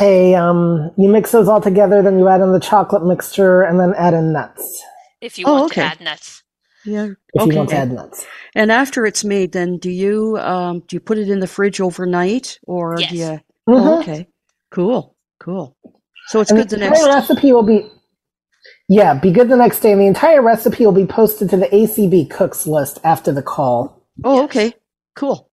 [0.00, 3.80] a um, you mix those all together, then you add in the chocolate mixture, and
[3.80, 4.82] then add in nuts
[5.20, 5.82] If you Oh, want okay.
[5.82, 6.42] to add nuts.
[6.84, 7.08] Yeah.
[7.34, 7.50] if okay.
[7.52, 8.26] you want to add nuts.
[8.54, 11.80] And after it's made, then do you um, do you put it in the fridge
[11.80, 13.10] overnight, or Yes.
[13.10, 13.24] do you?
[13.26, 13.40] Mhm.
[13.68, 14.28] Oh, okay.
[14.70, 15.16] Cool.
[15.40, 15.76] Cool.
[16.28, 16.98] So it's And good the the next.
[17.00, 17.90] entire recipe will be
[18.88, 19.92] yeah, be good the next day.
[19.92, 24.06] And the entire recipe will be posted to the ACB cooks list after the call.
[24.24, 24.44] Oh, Yes.
[24.44, 24.74] okay.
[25.16, 25.50] Cool.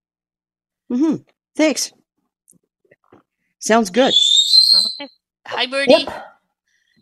[0.91, 1.17] Mm-hmm.
[1.55, 1.91] Thanks.
[3.59, 4.13] Sounds good.
[5.01, 5.09] Okay.
[5.47, 5.91] Hi, Birdie.
[5.91, 6.26] Yep.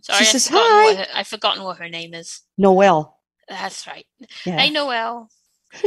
[0.04, 0.86] Sorry, She I've says forgotten hi.
[0.86, 2.42] What her, I've forgotten what her name is.
[2.58, 3.20] Noel.
[3.50, 4.06] That's right.
[4.46, 4.60] Yeah.
[4.60, 5.30] Hey, Noel.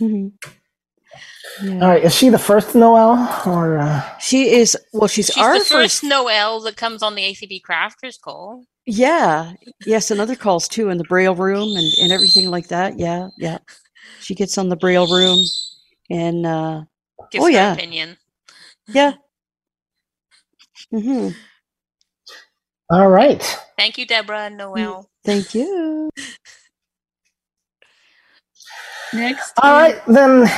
[0.00, 0.32] Mhm.
[1.62, 1.80] Yeah.
[1.82, 5.08] All right, is she the first Noel or uh, She is well.
[5.08, 5.72] She's, She's our the first.
[5.72, 8.64] first Noel that comes on the ACB Crafters call.
[8.84, 9.52] Yeah.
[9.86, 12.98] Yes, and other calls too in the Braille room and and everything like that.
[12.98, 13.58] Yeah, yeah.
[14.20, 15.44] She gets on the Braille room,
[16.10, 16.82] and uh,
[17.30, 17.72] Gives Oh, her yeah.
[17.74, 18.16] opinion.
[18.88, 19.14] yeah.
[20.90, 21.28] hmm
[22.88, 23.42] all right?
[23.76, 25.10] Thank you, Deborah and Noel.
[25.24, 26.08] Thank you.
[29.12, 29.52] Next.
[29.60, 30.48] All right, then.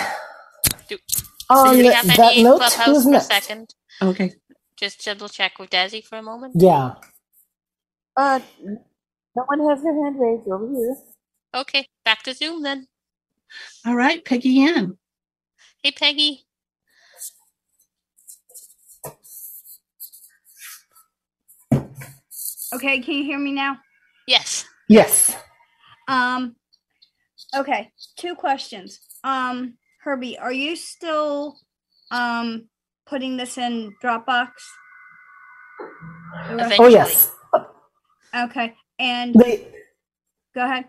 [1.50, 3.26] Do- On Do we have that any note, clubhouse who's for a next?
[3.26, 3.74] second?
[4.02, 4.32] Okay.
[4.76, 6.54] Just double check with Desi for a moment.
[6.56, 6.94] Yeah.
[8.16, 10.96] Uh, no one has their hand raised over here.
[11.54, 12.86] Okay, back to Zoom then.
[13.86, 14.98] All right, Peggy Ann.
[15.82, 16.44] Hey, Peggy.
[22.74, 23.78] Okay, can you hear me now?
[24.26, 24.64] Yes.
[24.88, 25.34] Yes.
[26.06, 26.56] Um
[27.56, 29.00] okay, two questions.
[29.24, 29.74] Um
[30.08, 31.58] Herbie, are you still
[32.10, 32.68] um
[33.06, 34.48] putting this in Dropbox?
[36.48, 37.30] The rest- Oh yes.
[38.34, 38.74] Okay.
[38.98, 39.66] And They,
[40.54, 40.86] go ahead.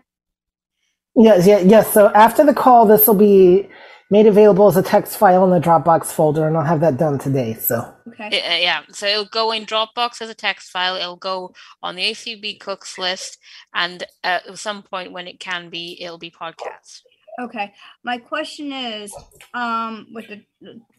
[1.14, 1.46] yes.
[1.46, 1.58] Yeah.
[1.58, 1.92] Yes.
[1.92, 3.68] So after the call, this will be
[4.10, 7.18] made available as a text file in the Dropbox folder, and I'll have that done
[7.18, 7.54] today.
[7.54, 8.62] So Okay.
[8.62, 10.96] Yeah, so it'll go in Dropbox as a text file.
[10.96, 13.38] It'll go on the ACB cooks list,
[13.74, 17.02] and at some point when it can be, it'll be podcasts.
[17.40, 17.72] Okay.
[18.04, 19.14] My question is,
[19.54, 20.42] um, with the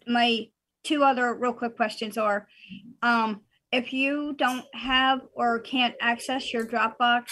[0.08, 0.48] my
[0.84, 2.48] two other real quick questions are,
[3.02, 7.26] um, if you don't have or can't access your Dropbox,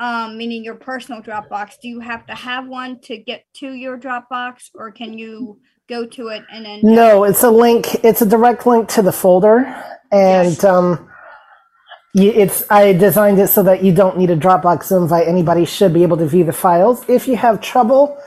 [0.00, 3.98] um, meaning your personal Dropbox, do you have to have one to get to your
[3.98, 6.80] Dropbox, or can you go to it and then?
[6.82, 7.94] no, it's a link.
[8.04, 9.64] It's a direct link to the folder,
[10.10, 11.08] and um,
[12.14, 15.28] you, it's I designed it so that you don't need a Dropbox invite.
[15.28, 17.08] Anybody should be able to view the files.
[17.08, 18.18] If you have trouble,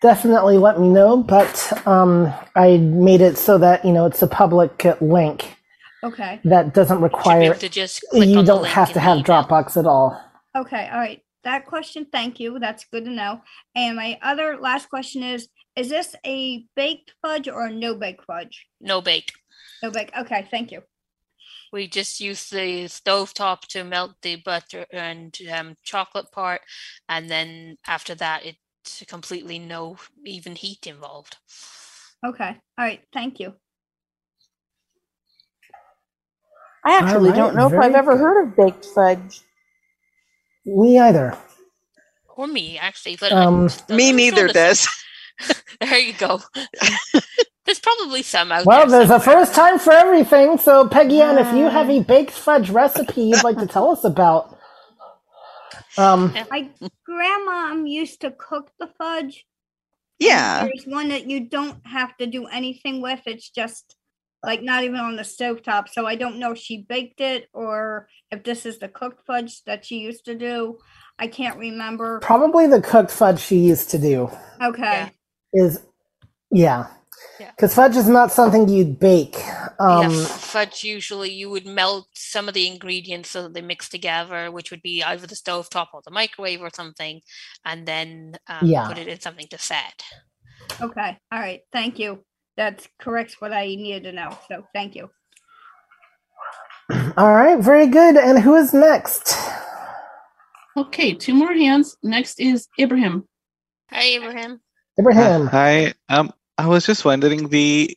[0.00, 1.22] definitely let me know.
[1.22, 5.56] But um, I made it so that you know it's a public link
[6.04, 6.40] Okay.
[6.44, 9.44] that doesn't require to just click you don't have to have email.
[9.44, 10.20] Dropbox at all.
[10.56, 11.22] Okay, all right.
[11.44, 12.58] That question, thank you.
[12.58, 13.40] That's good to know.
[13.74, 18.22] And my other last question is, is this a baked fudge or a no bake
[18.24, 18.66] fudge?
[18.80, 19.32] No bake.
[19.82, 20.10] No bake.
[20.16, 20.82] Okay, thank you.
[21.72, 26.62] We just use the stovetop to melt the butter and um, chocolate part,
[27.08, 29.96] and then after that, it's completely no
[30.26, 31.38] even heat involved.
[32.26, 32.48] Okay,
[32.78, 33.00] all right.
[33.12, 33.54] Thank you.
[36.84, 38.18] I actually All don't right, know if I've ever good.
[38.18, 39.40] heard of baked fudge.
[40.66, 41.36] Me either.
[42.36, 43.16] Or me, actually.
[43.16, 45.54] But Um, Me neither, sure there's Des.
[45.80, 46.40] there you go.
[47.64, 48.98] there's probably some out Well, there.
[48.98, 50.58] there's a first time for everything.
[50.58, 54.04] So, Peggy Ann, if you have a baked fudge recipe you'd like to tell us
[54.04, 54.56] about,
[55.98, 56.70] Um, My
[57.04, 59.44] grandma used to cook the fudge.
[60.18, 60.64] Yeah.
[60.64, 63.20] There's one that you don't have to do anything with.
[63.26, 63.96] It's just
[64.44, 65.88] like not even on the stovetop.
[65.88, 69.62] So I don't know if she baked it or if this is the cooked fudge
[69.64, 70.78] that she used to do.
[71.18, 72.18] I can't remember.
[72.20, 74.30] probably the cooked fudge she used to do
[74.62, 75.12] Okay.
[75.52, 75.80] is,
[76.50, 76.86] yeah.
[77.40, 77.50] Yeah.
[77.56, 79.36] Because fudge is not something you'd bake.
[79.80, 83.88] Um, yeah, fudge usually you would melt some of the ingredients so that they mix
[83.88, 87.20] together, which would be either the stove top or the microwave or something,
[87.64, 88.86] and then um, Yeah.
[88.86, 90.02] put it in something to set.
[90.80, 91.18] Okay.
[91.32, 91.60] All right.
[91.72, 92.24] Thank you.
[92.56, 94.36] That corrects what I needed to know.
[94.48, 95.10] So thank you.
[97.16, 98.16] All right, very good.
[98.16, 99.36] And who is next?
[100.76, 101.96] Okay, two more hands.
[102.02, 103.24] Next is Ibrahim.
[103.90, 104.60] Hi, Abraham.
[104.98, 105.46] Ibrahim.
[105.46, 105.94] Uh, hi.
[106.08, 107.96] Um, I was just wondering the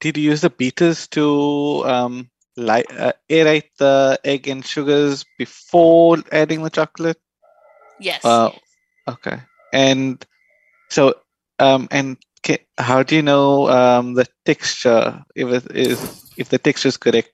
[0.00, 6.18] did you use the beaters to um light uh, aerate the egg and sugars before
[6.32, 7.20] adding the chocolate?
[8.00, 8.24] Yes.
[8.24, 8.50] Uh,
[9.08, 9.40] okay.
[9.72, 10.24] And
[10.90, 11.14] so
[11.58, 16.58] um and ca- how do you know um the texture if it is if the
[16.58, 17.32] texture is correct?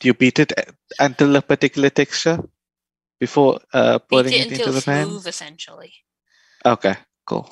[0.00, 0.52] Do you beat it
[0.98, 2.38] until a particular texture
[3.20, 5.06] before uh putting it it into the pan?
[5.06, 5.92] smooth, essentially.
[6.64, 7.50] Okay, cool.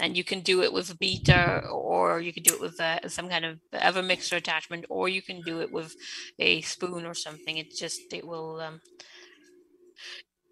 [0.00, 3.08] And you can do it with a beater or you can do it with uh,
[3.08, 5.94] some kind of other mixer attachment or you can do it with
[6.38, 8.80] a spoon or something it just it will um,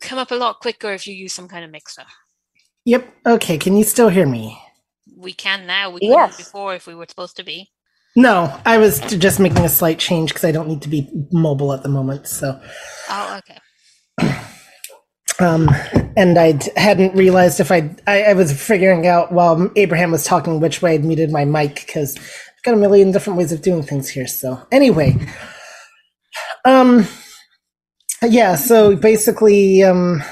[0.00, 2.04] come up a lot quicker if you use some kind of mixer
[2.84, 3.06] Yep.
[3.26, 3.58] Okay.
[3.58, 4.58] Can you still hear me?
[5.16, 6.36] we can now we couldn't Yes.
[6.36, 7.70] before if we were supposed to be
[8.16, 11.72] No, I was just making a slight change because I don't need to be mobile
[11.72, 12.26] at the moment.
[12.28, 12.60] So,
[13.10, 13.58] oh okay
[15.40, 15.68] um,
[16.16, 20.60] and I hadn't realized if I'd, I I was figuring out while Abraham was talking
[20.60, 23.82] which way I'd muted my mic because I've got a million different ways of doing
[23.82, 24.26] things here.
[24.26, 25.16] So, anyway,
[26.64, 27.06] um,
[28.22, 28.56] yeah.
[28.56, 30.22] So basically, um,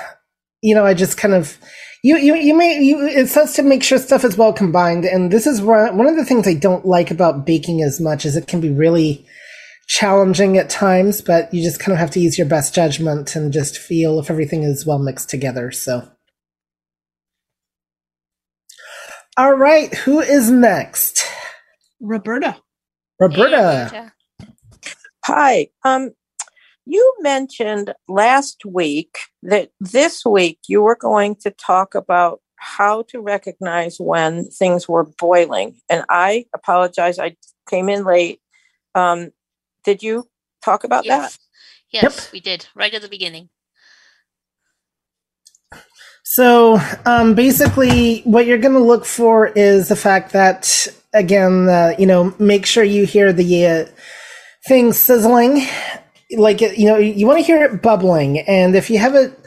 [0.60, 1.56] you know, I just kind of
[2.02, 5.30] you you you may you it says to make sure stuff is well combined, and
[5.30, 8.36] this is one one of the things I don't like about baking as much is
[8.36, 9.24] it can be really
[9.86, 13.52] challenging at times, but you just kind of have to use your best judgment and
[13.52, 15.70] just feel if everything is well mixed together.
[15.70, 16.10] So,
[19.36, 21.24] all right, who is next?
[22.00, 22.56] Roberta.
[23.20, 24.12] Roberta.
[25.24, 25.68] Hi.
[25.84, 26.10] Um,
[26.84, 33.20] you mentioned last week that this week you were going to talk about how to
[33.20, 35.80] recognize when things were boiling.
[35.90, 37.36] And I apologize, I
[37.68, 38.40] came in late.
[38.94, 39.30] Um,
[39.86, 40.28] did you
[40.62, 41.38] talk about yes
[41.92, 42.04] that?
[42.04, 43.48] yes we did right at the beginning
[46.28, 51.94] So, um, basically, what you're going to look for is the fact that, again, uh,
[52.00, 53.84] you know, make sure you hear the uh,
[54.66, 55.64] thing sizzling.
[56.36, 58.40] Like, you know, you want to hear it bubbling.
[58.40, 59.38] And if you have it,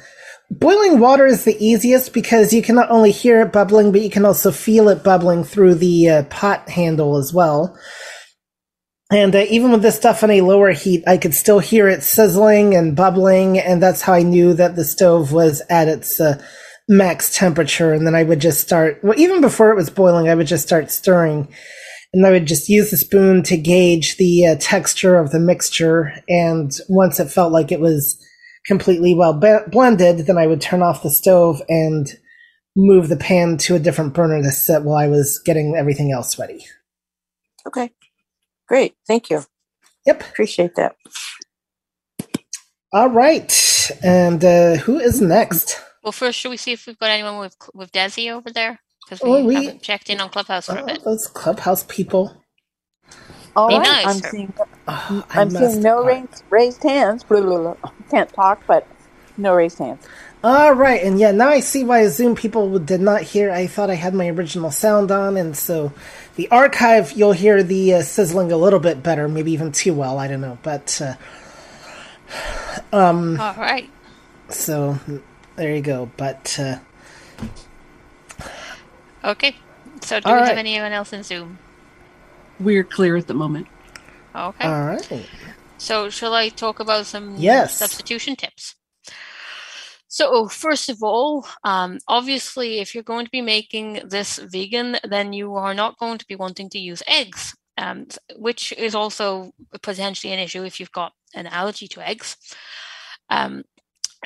[0.50, 4.10] boiling water is the easiest because you can not only hear it bubbling, but you
[4.10, 7.78] can also feel it bubbling through the uh, pot handle as well.
[9.12, 12.04] And uh, even with this stuff on a lower heat, I could still hear it
[12.04, 16.42] sizzling and bubbling, and that's how I knew that the stove was at its uh,
[16.88, 17.92] max temperature.
[17.92, 20.66] And then I would just start, well, even before it was boiling, I would just
[20.66, 21.48] start stirring,
[22.14, 26.14] and I would just use the spoon to gauge the uh, texture of the mixture.
[26.28, 28.24] And once it felt like it was
[28.68, 29.34] completely well
[29.72, 32.08] blended, then I would turn off the stove and
[32.76, 36.38] move the pan to a different burner to sit while I was getting everything else
[36.38, 36.68] ready.
[37.66, 37.92] Okay.
[38.70, 38.96] Great.
[39.08, 39.44] Thank you.
[40.08, 40.22] Yep.
[40.32, 40.96] Appreciate that.
[42.94, 43.92] All right.
[44.04, 45.82] And uh, who is next?
[46.04, 49.24] well first should we see if we've got anyone with with desi over there because
[49.24, 52.44] we, Oh, we- haven't checked in on clubhouse for a Oh, bit those clubhouse people.
[53.56, 54.34] All Be right, nice, I'm sir.
[54.34, 54.54] seeing
[54.88, 57.24] I I'm seeing no raised, raised hands.
[57.26, 57.76] Blah, blah, blah.
[58.12, 58.86] Can't talk, but
[59.38, 60.02] no raised hands.
[60.44, 63.52] All right, and yeah, now I see why Zoom people did not hear.
[63.52, 65.94] I thought I had my original sound on, and so
[66.36, 70.18] the archive you'll hear the uh, sizzling a little bit better, maybe even too well.
[70.18, 71.16] I don't know, but uh,
[72.96, 73.94] um, all right
[74.50, 75.00] so
[75.56, 76.12] there you go.
[76.18, 76.80] But uh,
[79.24, 79.58] okay
[80.02, 80.48] so do we right.
[80.48, 81.60] have anyone else in zoom
[82.60, 83.68] We're clear at the moment.
[84.36, 85.08] okay all right,
[85.78, 87.76] So, shall I talk about some Yes.
[87.76, 88.76] substitution tips?
[90.12, 95.34] So, first of all, um, obviously, if you're going to be making this vegan, then
[95.34, 99.52] you are not going to be wanting to use eggs, um, which is also
[99.84, 102.38] potentially an issue if you've got an allergy to eggs.
[103.30, 103.64] Um,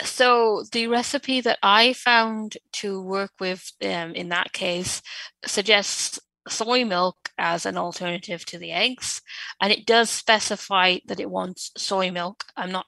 [0.01, 5.01] so, the recipe that I found to work with um, in that case
[5.45, 6.17] suggests
[6.47, 9.21] soy milk as an alternative to the eggs,
[9.61, 12.43] and it does specify that it wants soy milk.
[12.57, 12.85] I'm not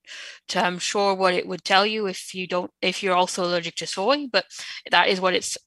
[0.55, 3.87] um, sure what it would tell you if you don't if you're also allergic to
[3.87, 4.45] soy, but
[4.91, 5.57] that is what it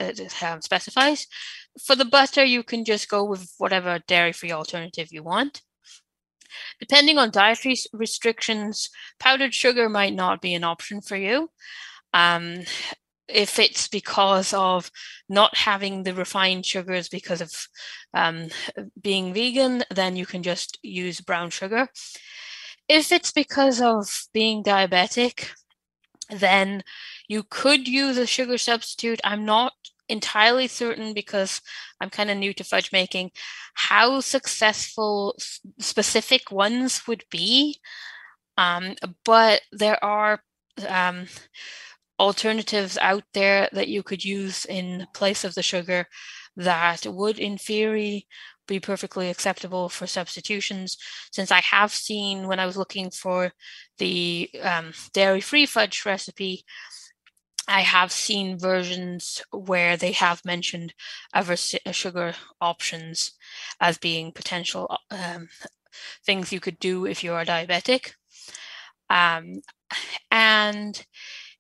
[0.43, 1.27] um, specifies.
[1.85, 5.63] For the butter, you can just go with whatever dairy-free alternative you want.
[6.81, 11.51] Depending on dietary restrictions, powdered sugar might not be an option for you.
[12.13, 12.63] Um,
[13.29, 14.91] if it's because of
[15.29, 17.53] not having the refined sugars because of
[18.15, 18.49] um,
[19.01, 21.89] being vegan, then you can just use brown sugar.
[22.89, 25.51] If it's because of being diabetic,
[26.31, 26.83] then
[27.29, 29.21] you could use a sugar substitute.
[29.25, 29.73] I'm not
[30.09, 31.61] entirely certain because
[32.01, 33.33] I'm kind of new to fudge making
[33.75, 35.37] how successful
[35.79, 37.79] specific ones would be.
[38.57, 40.41] Um, but there are
[40.89, 41.27] um,
[42.19, 46.07] alternatives out there that you could use in place of the sugar
[46.57, 48.27] that would, in theory,
[48.67, 50.97] be perfectly acceptable for substitutions.
[51.33, 53.53] Since I have seen when I was looking for
[53.99, 56.65] the um, dairy free fudge recipe,
[57.69, 60.95] I have seen versions where they have mentioned
[61.35, 63.33] other uh, sugar options
[63.81, 65.49] as being potential um,
[66.25, 68.13] things you could do if you are diabetic.
[69.11, 69.61] Um,
[70.31, 71.05] and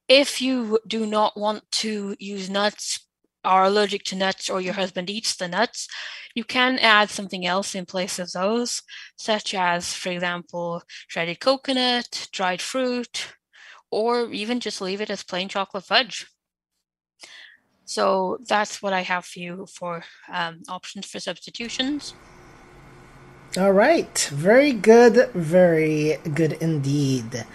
[0.08, 3.06] if you do not want to use nuts,
[3.44, 5.86] are allergic to nuts, or your husband eats the nuts,
[6.34, 8.82] you can add something else in place of those,
[9.16, 13.34] such as, for example, shredded coconut, dried fruit,
[13.90, 16.26] or even just leave it as plain chocolate fudge.
[17.84, 22.12] So that's what I have for you for um, options for substitutions.
[23.56, 24.28] All right.
[24.30, 25.30] Very good.
[25.32, 27.46] Very good indeed.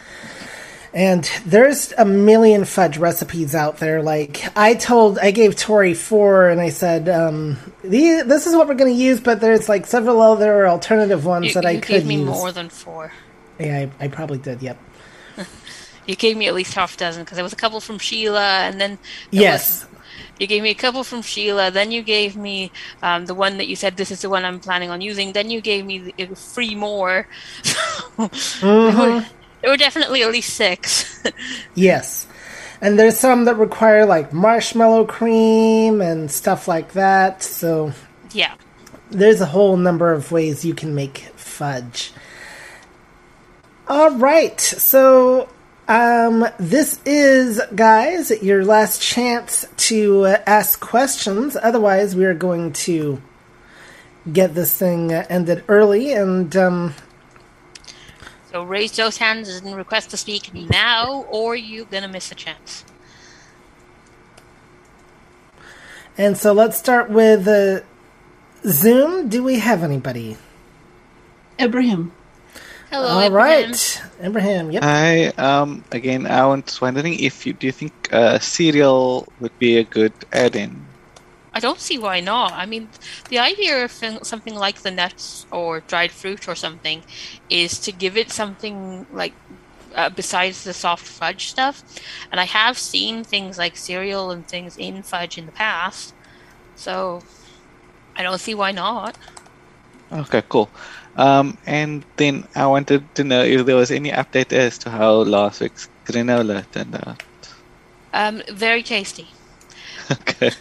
[0.94, 4.04] And there's a million fudge recipes out there.
[4.04, 8.76] Like I told, I gave Tori four, and I said, um, "This is what we're
[8.76, 11.88] going to use." But there's like several other alternative ones you, that I you could
[11.88, 12.28] gave me use.
[12.28, 13.12] more than four.
[13.60, 14.62] Yeah, I, I probably did.
[14.62, 14.78] Yep.
[16.06, 18.42] You gave me at least half a dozen because there was a couple from Sheila,
[18.68, 19.00] and then
[19.32, 19.86] Yes.
[19.86, 19.90] was-
[20.38, 21.72] you gave me a couple from Sheila.
[21.72, 24.60] Then you gave me um, the one that you said this is the one I'm
[24.60, 25.32] planning on using.
[25.32, 27.26] Then you gave me three more.
[28.18, 29.22] Mhm.
[29.22, 29.26] were,
[29.64, 31.10] there were definitely at least six.
[31.74, 32.28] Yes.
[32.82, 37.42] And there's some that require like marshmallow cream and stuff like that.
[37.42, 37.94] So
[38.32, 38.56] yeah.
[39.10, 42.12] there's a whole number of ways you can make fudge.
[43.88, 44.60] All right.
[44.60, 45.48] So
[45.88, 51.56] um this is guys your last chance to uh, ask questions.
[51.56, 53.22] Otherwise, we are going to
[54.32, 56.94] get this thing ended early and um
[58.54, 62.86] So raise those hands and request to speak now, or you're gonna miss a chance.
[66.20, 67.82] and so let's start with uh,
[68.64, 69.28] Zoom.
[69.28, 70.38] Do we have anybody?
[71.60, 72.12] Ibrahim.
[72.92, 74.70] Hello, All right, Abraham.
[74.70, 74.84] Yep.
[74.84, 79.78] I um again I was wondering if you do you think uh, cereal would be
[79.78, 80.86] a good add-in?
[81.54, 82.54] I don't see why not.
[82.54, 82.90] I mean,
[83.30, 87.04] the idea of something like the nuts or dried fruit or something
[87.50, 89.34] is to give it something like
[89.96, 91.84] uh, besides the soft fudge stuff.
[92.32, 96.14] And I have seen things like cereal and things in fudge in the past,
[96.76, 97.22] so
[98.16, 99.18] I don't see why not.
[100.12, 100.70] Okay, cool.
[101.16, 105.14] Um, and then I wanted to know if there was any update as to how
[105.18, 107.24] last week's granola turned out.
[108.14, 109.28] Um, very tasty.
[110.12, 110.52] Okay.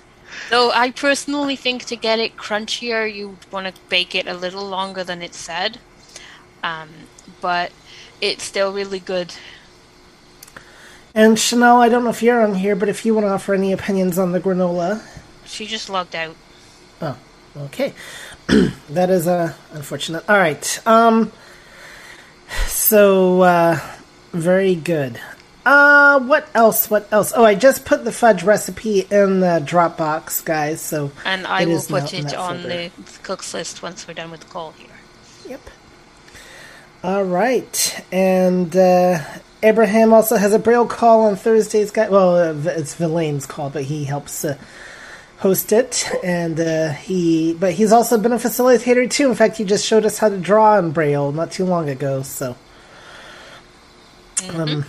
[0.51, 4.66] Though I personally think to get it crunchier, you want to bake it a little
[4.66, 5.78] longer than it said.
[6.62, 6.90] Um,
[7.40, 7.72] but
[8.20, 9.34] it's still really good.
[11.14, 13.53] And Chanel, I don't know if you're on here, but if you want to offer
[13.53, 15.03] any opinions on the granola.
[15.45, 16.37] She just logged out.
[17.03, 17.18] Oh,
[17.57, 17.92] okay.
[18.88, 20.25] that is uh, unfortunate.
[20.29, 20.87] All right.
[20.87, 21.33] Um.
[22.66, 23.80] So, uh,
[24.33, 25.21] very good.
[25.64, 26.91] Uh, what else?
[26.91, 27.33] What else?
[27.37, 30.80] Oh, I just put the fudge recipe in the Dropbox, guys.
[30.80, 32.68] So, And I will put it on folder.
[32.68, 32.91] the
[33.22, 34.89] cooks list once we're done with the call here.
[35.49, 35.61] Yep.
[37.05, 39.18] All right, and uh,
[39.63, 41.91] Abraham also has a braille call on Thursdays.
[41.91, 44.57] Guy, well, uh, it's Villain's call, but he helps uh,
[45.39, 49.29] host it, and uh, he, but he's also been a facilitator too.
[49.29, 52.22] In fact, he just showed us how to draw in braille not too long ago.
[52.22, 52.55] So,
[54.51, 54.84] um,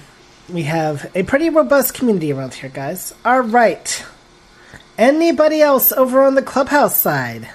[0.49, 3.13] we have a pretty robust community around here, guys.
[3.25, 4.03] All right.
[4.97, 7.49] Anybody else over on the clubhouse side?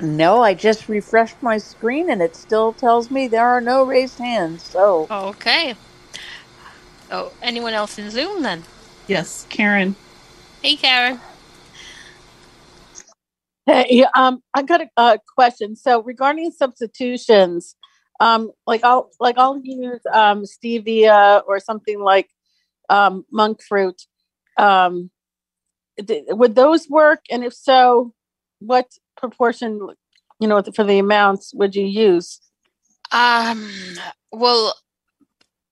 [0.00, 4.18] No, I just refreshed my screen and it still tells me there are no raised
[4.18, 4.62] hands.
[4.62, 5.74] So Okay.
[7.10, 8.64] Oh, anyone else in Zoom then?
[9.06, 9.96] Yes, Karen.
[10.62, 11.20] Hey, Karen.
[13.66, 15.76] Hey, um, I got a, a question.
[15.76, 17.76] So regarding substitutions,
[18.20, 22.30] um, like I'll like I'll use um, stevia or something like
[22.88, 24.02] um, monk fruit.
[24.56, 25.10] Um,
[26.04, 27.20] th- would those work?
[27.30, 28.14] And if so,
[28.58, 28.86] what
[29.16, 29.80] proportion,
[30.40, 32.40] you know, for the amounts would you use?
[33.12, 33.70] Um,
[34.32, 34.74] well,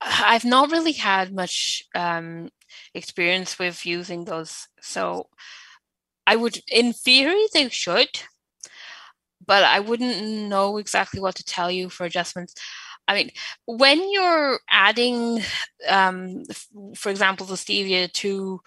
[0.01, 2.51] I've not really had much um,
[2.93, 5.29] experience with using those, so
[6.27, 8.09] I would, in theory, they should,
[9.47, 12.55] but I wouldn't know exactly what to tell you for adjustments.
[13.07, 13.31] I mean,
[13.67, 15.43] when you're adding,
[15.89, 16.45] um,
[16.97, 18.61] for example, the stevia to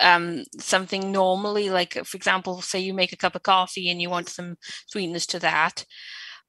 [0.00, 4.10] um, something normally, like for example, say you make a cup of coffee and you
[4.10, 4.56] want some
[4.88, 5.84] sweetness to that,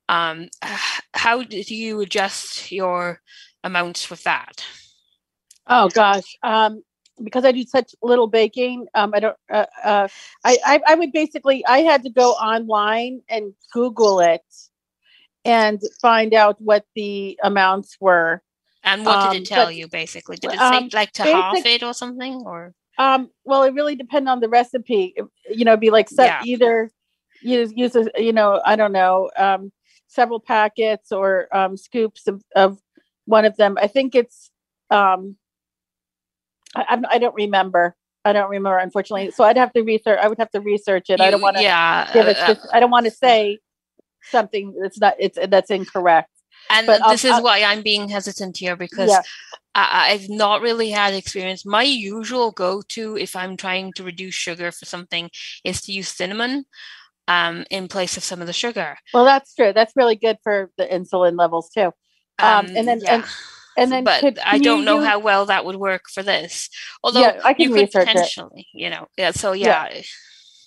[0.10, 0.48] um,
[1.14, 3.22] how do you adjust your
[3.64, 4.66] amounts with that?
[5.68, 6.82] Oh gosh, um,
[7.24, 9.38] because I do such little baking, um, I don't.
[9.52, 10.08] Uh, uh,
[10.44, 14.42] I, I I would basically I had to go online and Google it
[15.46, 18.42] and find out what the amounts were.
[18.84, 20.38] And what did Um, it tell but, you basically?
[20.38, 22.44] Did it say um, like to half it or something?
[22.46, 25.16] Or Um, well, it really depends on the recipe.
[25.50, 26.42] You know, be like set Yeah.
[26.44, 26.92] either
[27.42, 29.72] use use a, you know I don't know um,
[30.08, 32.80] several packets or um, scoops of, of
[33.26, 33.78] one of them.
[33.80, 34.50] I think it's
[34.90, 35.38] um,
[36.76, 37.96] I, I'm- I don't remember.
[38.26, 39.32] I don't remember unfortunately.
[39.32, 40.20] So I'd have to research.
[40.22, 41.22] I would have to research it.
[41.22, 42.38] I don't want to yeah, give it.
[42.38, 43.60] uh, I don't want to say
[44.24, 45.16] something that's not.
[45.20, 46.30] It's that's incorrect.
[46.70, 49.22] and But I'll- this is I'll- why I'm being hesitant here because Yeah.
[49.76, 51.66] I, I've not really had experience.
[51.66, 55.30] My usual go-to if I'm trying to reduce sugar for something
[55.64, 56.66] is to use cinnamon
[57.28, 58.98] um, in place of some of the sugar.
[59.14, 59.74] Well, that's true.
[59.74, 61.94] That's really good for the insulin levels too.
[62.40, 63.16] Um, Um, and then yeah.
[63.16, 63.24] and,
[63.78, 66.70] and then but could- I don't know how well that would work for this.
[67.04, 68.14] Although Yeah, I can you could research it.
[68.14, 69.32] potentially, you know, yeah.
[69.32, 69.90] So Yeah.
[69.94, 70.02] yeah,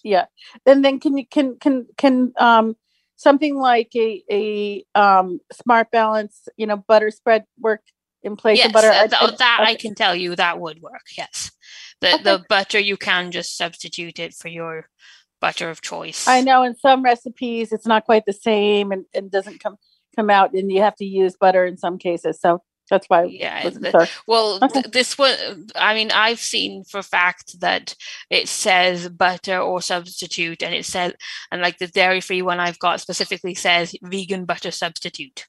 [0.02, 0.24] yeah
[0.66, 2.74] and then can you can can can um
[3.16, 7.82] something like a a um smart balance you know butter spread work
[8.22, 10.58] in place yes, of butter uh, I- th- I- that I can tell you that
[10.58, 11.04] would work.
[11.18, 11.50] Yes,
[12.00, 14.88] the the butter you can just substitute it for your
[15.40, 16.28] butter of choice.
[16.28, 19.76] i know in some recipes it's not quite the same and it doesn't come
[20.16, 23.64] come out and you have to use butter in some cases so that's why Yeah,
[23.64, 24.08] wasn't the- sure.
[24.26, 27.94] well, th- this one, I mean, I've seen for a fact that
[28.28, 31.14] it says butter or substitute, and it says,
[31.50, 35.46] and like the dairy free one I've got specifically says vegan butter substitute.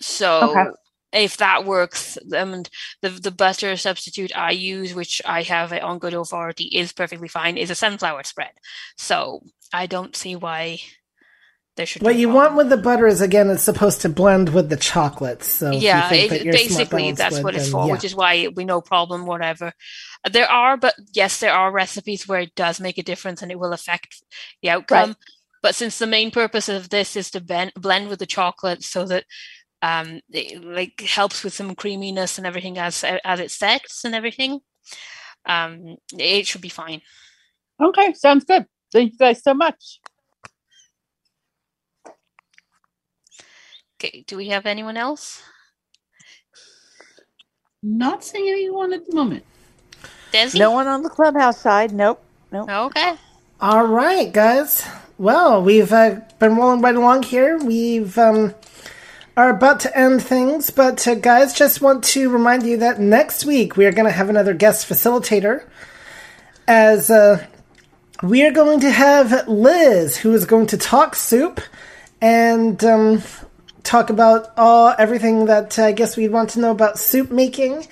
[0.00, 0.70] So Okay.
[1.12, 2.68] if that works, and
[3.02, 7.28] the the butter substitute I use, which I have it on good authority, is perfectly
[7.28, 8.52] fine, is a sunflower spread.
[8.98, 9.42] So
[9.72, 10.80] I don't see why
[11.76, 14.68] there should What you want with the butter is again, it's supposed to blend with
[14.70, 15.46] the chocolates.
[15.48, 17.72] So if you yeah, think it- that your Smart basically that's would, what it's then
[17.72, 17.92] for, yeah.
[17.92, 19.72] which is why it'd no problem, whatever.
[20.24, 23.52] Uh, There are, but yes, there are recipes where it does make a difference and
[23.52, 24.22] it will affect
[24.62, 25.16] the outcome.
[25.62, 29.04] But since the main purpose of this is to ben- blend with the chocolate so
[29.06, 29.24] that
[29.82, 34.60] um, it like helps with some creaminess and everything as as it sets and everything,
[35.46, 37.02] um, it should be fine.
[37.82, 40.00] okay sounds good thank you guys so much
[44.06, 45.42] Okay, do we have anyone else?
[47.82, 49.44] Not seeing anyone at the moment.
[50.32, 50.58] Desi?
[50.58, 51.92] No one on the clubhouse side.
[51.92, 52.22] Nope.
[52.52, 52.68] Nope.
[52.68, 53.14] Okay.
[53.60, 54.86] All right, guys.
[55.18, 57.58] Well, we've uh, been rolling right along here.
[57.58, 58.54] We've um,
[59.36, 63.44] are about to end things, but uh, guys, just want to remind you that next
[63.44, 65.64] week we are going to have another guest facilitator,
[66.68, 67.44] as uh,
[68.22, 71.60] we are going to have Liz, who is going to talk soup
[72.20, 73.22] and um,
[73.86, 77.86] talk about all everything that I guess we'd want to know about soup making.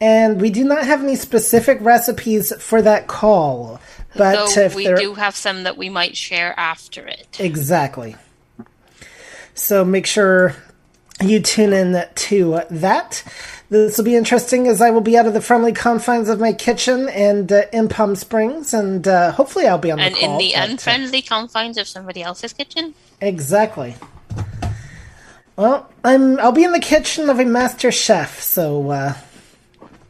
[0.00, 3.80] And we do not have any specific recipes for that call,
[4.14, 7.38] but Though if we do have some that we might share after it.
[7.40, 8.14] Exactly.
[9.54, 10.54] So make sure
[11.20, 13.24] you tune in to that.
[13.70, 16.52] This will be interesting as I will be out of the friendly confines of my
[16.52, 20.32] kitchen and uh, in Palm Springs, and uh, hopefully I'll be on and the call.
[20.32, 22.94] in the uh, unfriendly confines of somebody else's kitchen.
[23.20, 23.96] exactly.
[25.58, 26.38] Well, I'm.
[26.38, 28.40] I'll be in the kitchen of a master chef.
[28.40, 29.14] So, uh,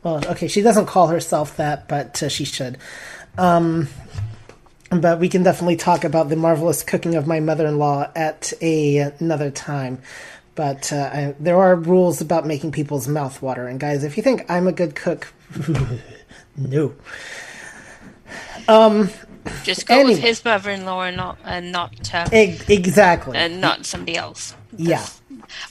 [0.02, 2.76] well, okay, she doesn't call herself that, but uh, she should.
[3.38, 3.88] Um,
[4.90, 9.50] but we can definitely talk about the marvelous cooking of my mother-in-law at a, another
[9.50, 10.02] time.
[10.54, 13.66] But uh, I, there are rules about making people's mouth water.
[13.66, 15.32] And guys, if you think I'm a good cook,
[16.58, 16.94] no.
[18.68, 19.08] Um,
[19.62, 23.38] Just go with his mother-in-law and not and not uh, exactly.
[23.38, 24.54] and not somebody else.
[24.76, 25.06] yeah,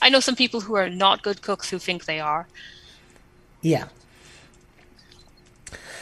[0.02, 2.48] I know some people who are not good cooks who think they are.
[3.62, 3.86] yeah.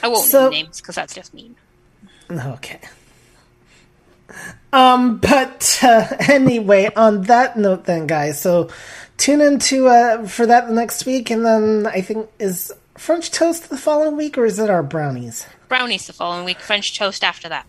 [0.04, 1.56] I won't So- name names because that's just mean.
[2.30, 2.80] Okay.
[4.74, 8.70] Um, but uh, anyway, on that note, then, guys, so
[9.18, 13.78] tune into uh, for that next week, and then I think is French toast the
[13.78, 15.48] following week, or is it our brownies?
[15.70, 17.66] Brownies the following week, French toast after that.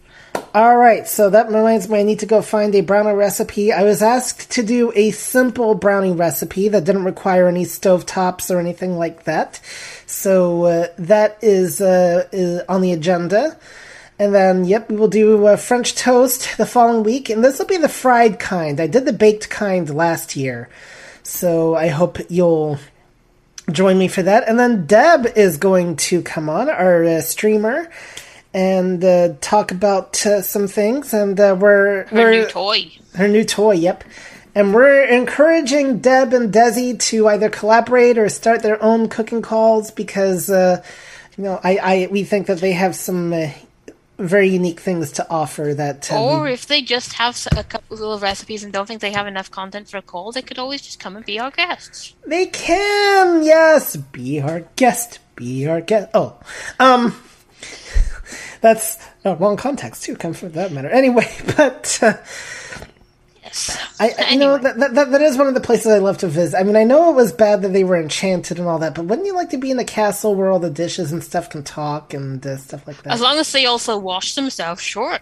[0.55, 3.73] All right, so that reminds me, I need to go find a brownie recipe.
[3.73, 8.51] I was asked to do a simple brownie recipe that didn't require any stove tops
[8.51, 9.61] or anything like that.
[10.07, 13.59] So uh, that is, uh, is on the agenda.
[14.19, 17.67] And then, yep, we will do uh, French toast the following week, and this will
[17.67, 18.81] be the fried kind.
[18.81, 20.71] I did the baked kind last year,
[21.23, 22.79] so I hope you'll
[23.71, 24.49] join me for that.
[24.49, 27.91] And then Deb is going to come on, our uh, streamer,
[28.55, 31.13] and uh, talk about uh, some things.
[31.15, 32.91] And uh, we're Her we're new toy.
[33.15, 33.75] her new toy.
[33.75, 34.05] Yep.
[34.55, 39.91] And we're encouraging Deb and Desi to either collaborate or start their own cooking calls
[39.91, 40.83] because, uh,
[41.37, 43.51] you know, I, I we think that they have some uh,
[44.19, 45.75] very unique things to offer.
[45.75, 49.13] That uh, Or if they just have a couple of recipes and don't think they
[49.13, 52.15] have enough content for a call, they could always just come and be our guests.
[52.27, 56.09] They can, yes, be our guest, be our guest.
[56.15, 56.39] Oh,
[56.81, 57.15] um,
[58.67, 60.17] that's no, wrong context too.
[60.17, 60.89] Come for that matter.
[60.89, 62.15] Anyway, but uh,
[64.01, 66.19] I, I you know that, that that that is one of the places I love
[66.19, 66.59] to visit.
[66.59, 69.05] I mean, I know it was bad that they were enchanted and all that, but
[69.05, 71.63] wouldn't you like to be in a castle where all the dishes and stuff can
[71.63, 73.13] talk and uh, stuff like that?
[73.13, 75.21] As long as they also wash themselves, sure.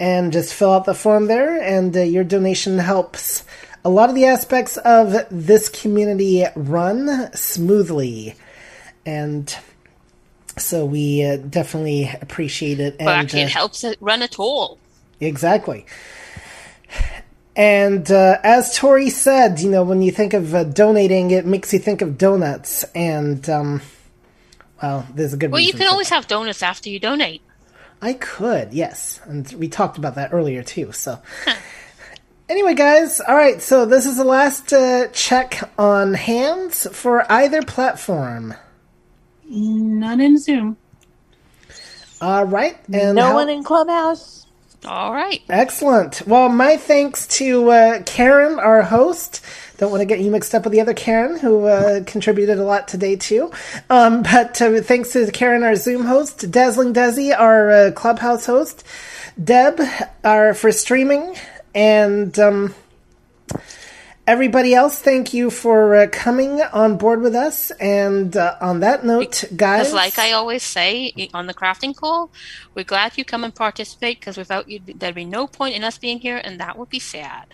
[0.01, 3.45] And just fill out the form there, and uh, your donation helps
[3.85, 8.35] a lot of the aspects of this community run smoothly.
[9.07, 9.57] And
[10.59, 12.97] so we uh, definitely appreciate it.
[12.99, 14.79] Well, and, actually, uh, it helps it run at all.
[15.21, 15.87] Exactly.
[17.57, 21.73] And uh, as Tori said, you know, when you think of uh, donating, it makes
[21.73, 22.85] you think of donuts.
[22.95, 23.81] And, um,
[24.83, 27.43] well, there's a good Well, you can for always have donuts after you donate.
[28.03, 29.21] I could, yes.
[29.25, 30.91] And we talked about that earlier, too.
[30.93, 31.21] So,
[32.49, 33.63] anyway, guys, all right.
[33.63, 38.55] So, this is the last uh, check on hands for either platform.
[39.49, 40.77] Not in Zoom.
[42.21, 42.77] All right.
[42.93, 44.44] And no how- one in Clubhouse.
[44.87, 45.43] All right.
[45.49, 46.23] Excellent.
[46.27, 49.41] Well, my thanks to uh, Karen, our host.
[49.79, 52.65] Don't want to get you mixed up with the other Karen who uh, contributed a
[52.65, 53.51] lot today too.
[53.91, 58.85] Um, but uh, thanks to Karen, our Zoom host, Dazzling Desi, our uh, Clubhouse host,
[59.43, 59.81] Deb,
[60.23, 61.35] our for streaming,
[61.75, 62.75] and um,
[64.27, 65.01] everybody else.
[65.01, 67.71] Thank you for uh, coming on board with us.
[67.73, 72.31] And uh, on that note, guys, Because, like I always say on the crafting call,
[72.75, 74.21] we're glad you come and participate.
[74.21, 77.01] Because without you, there'd be no point in us being here, and that would be
[77.01, 77.47] sad.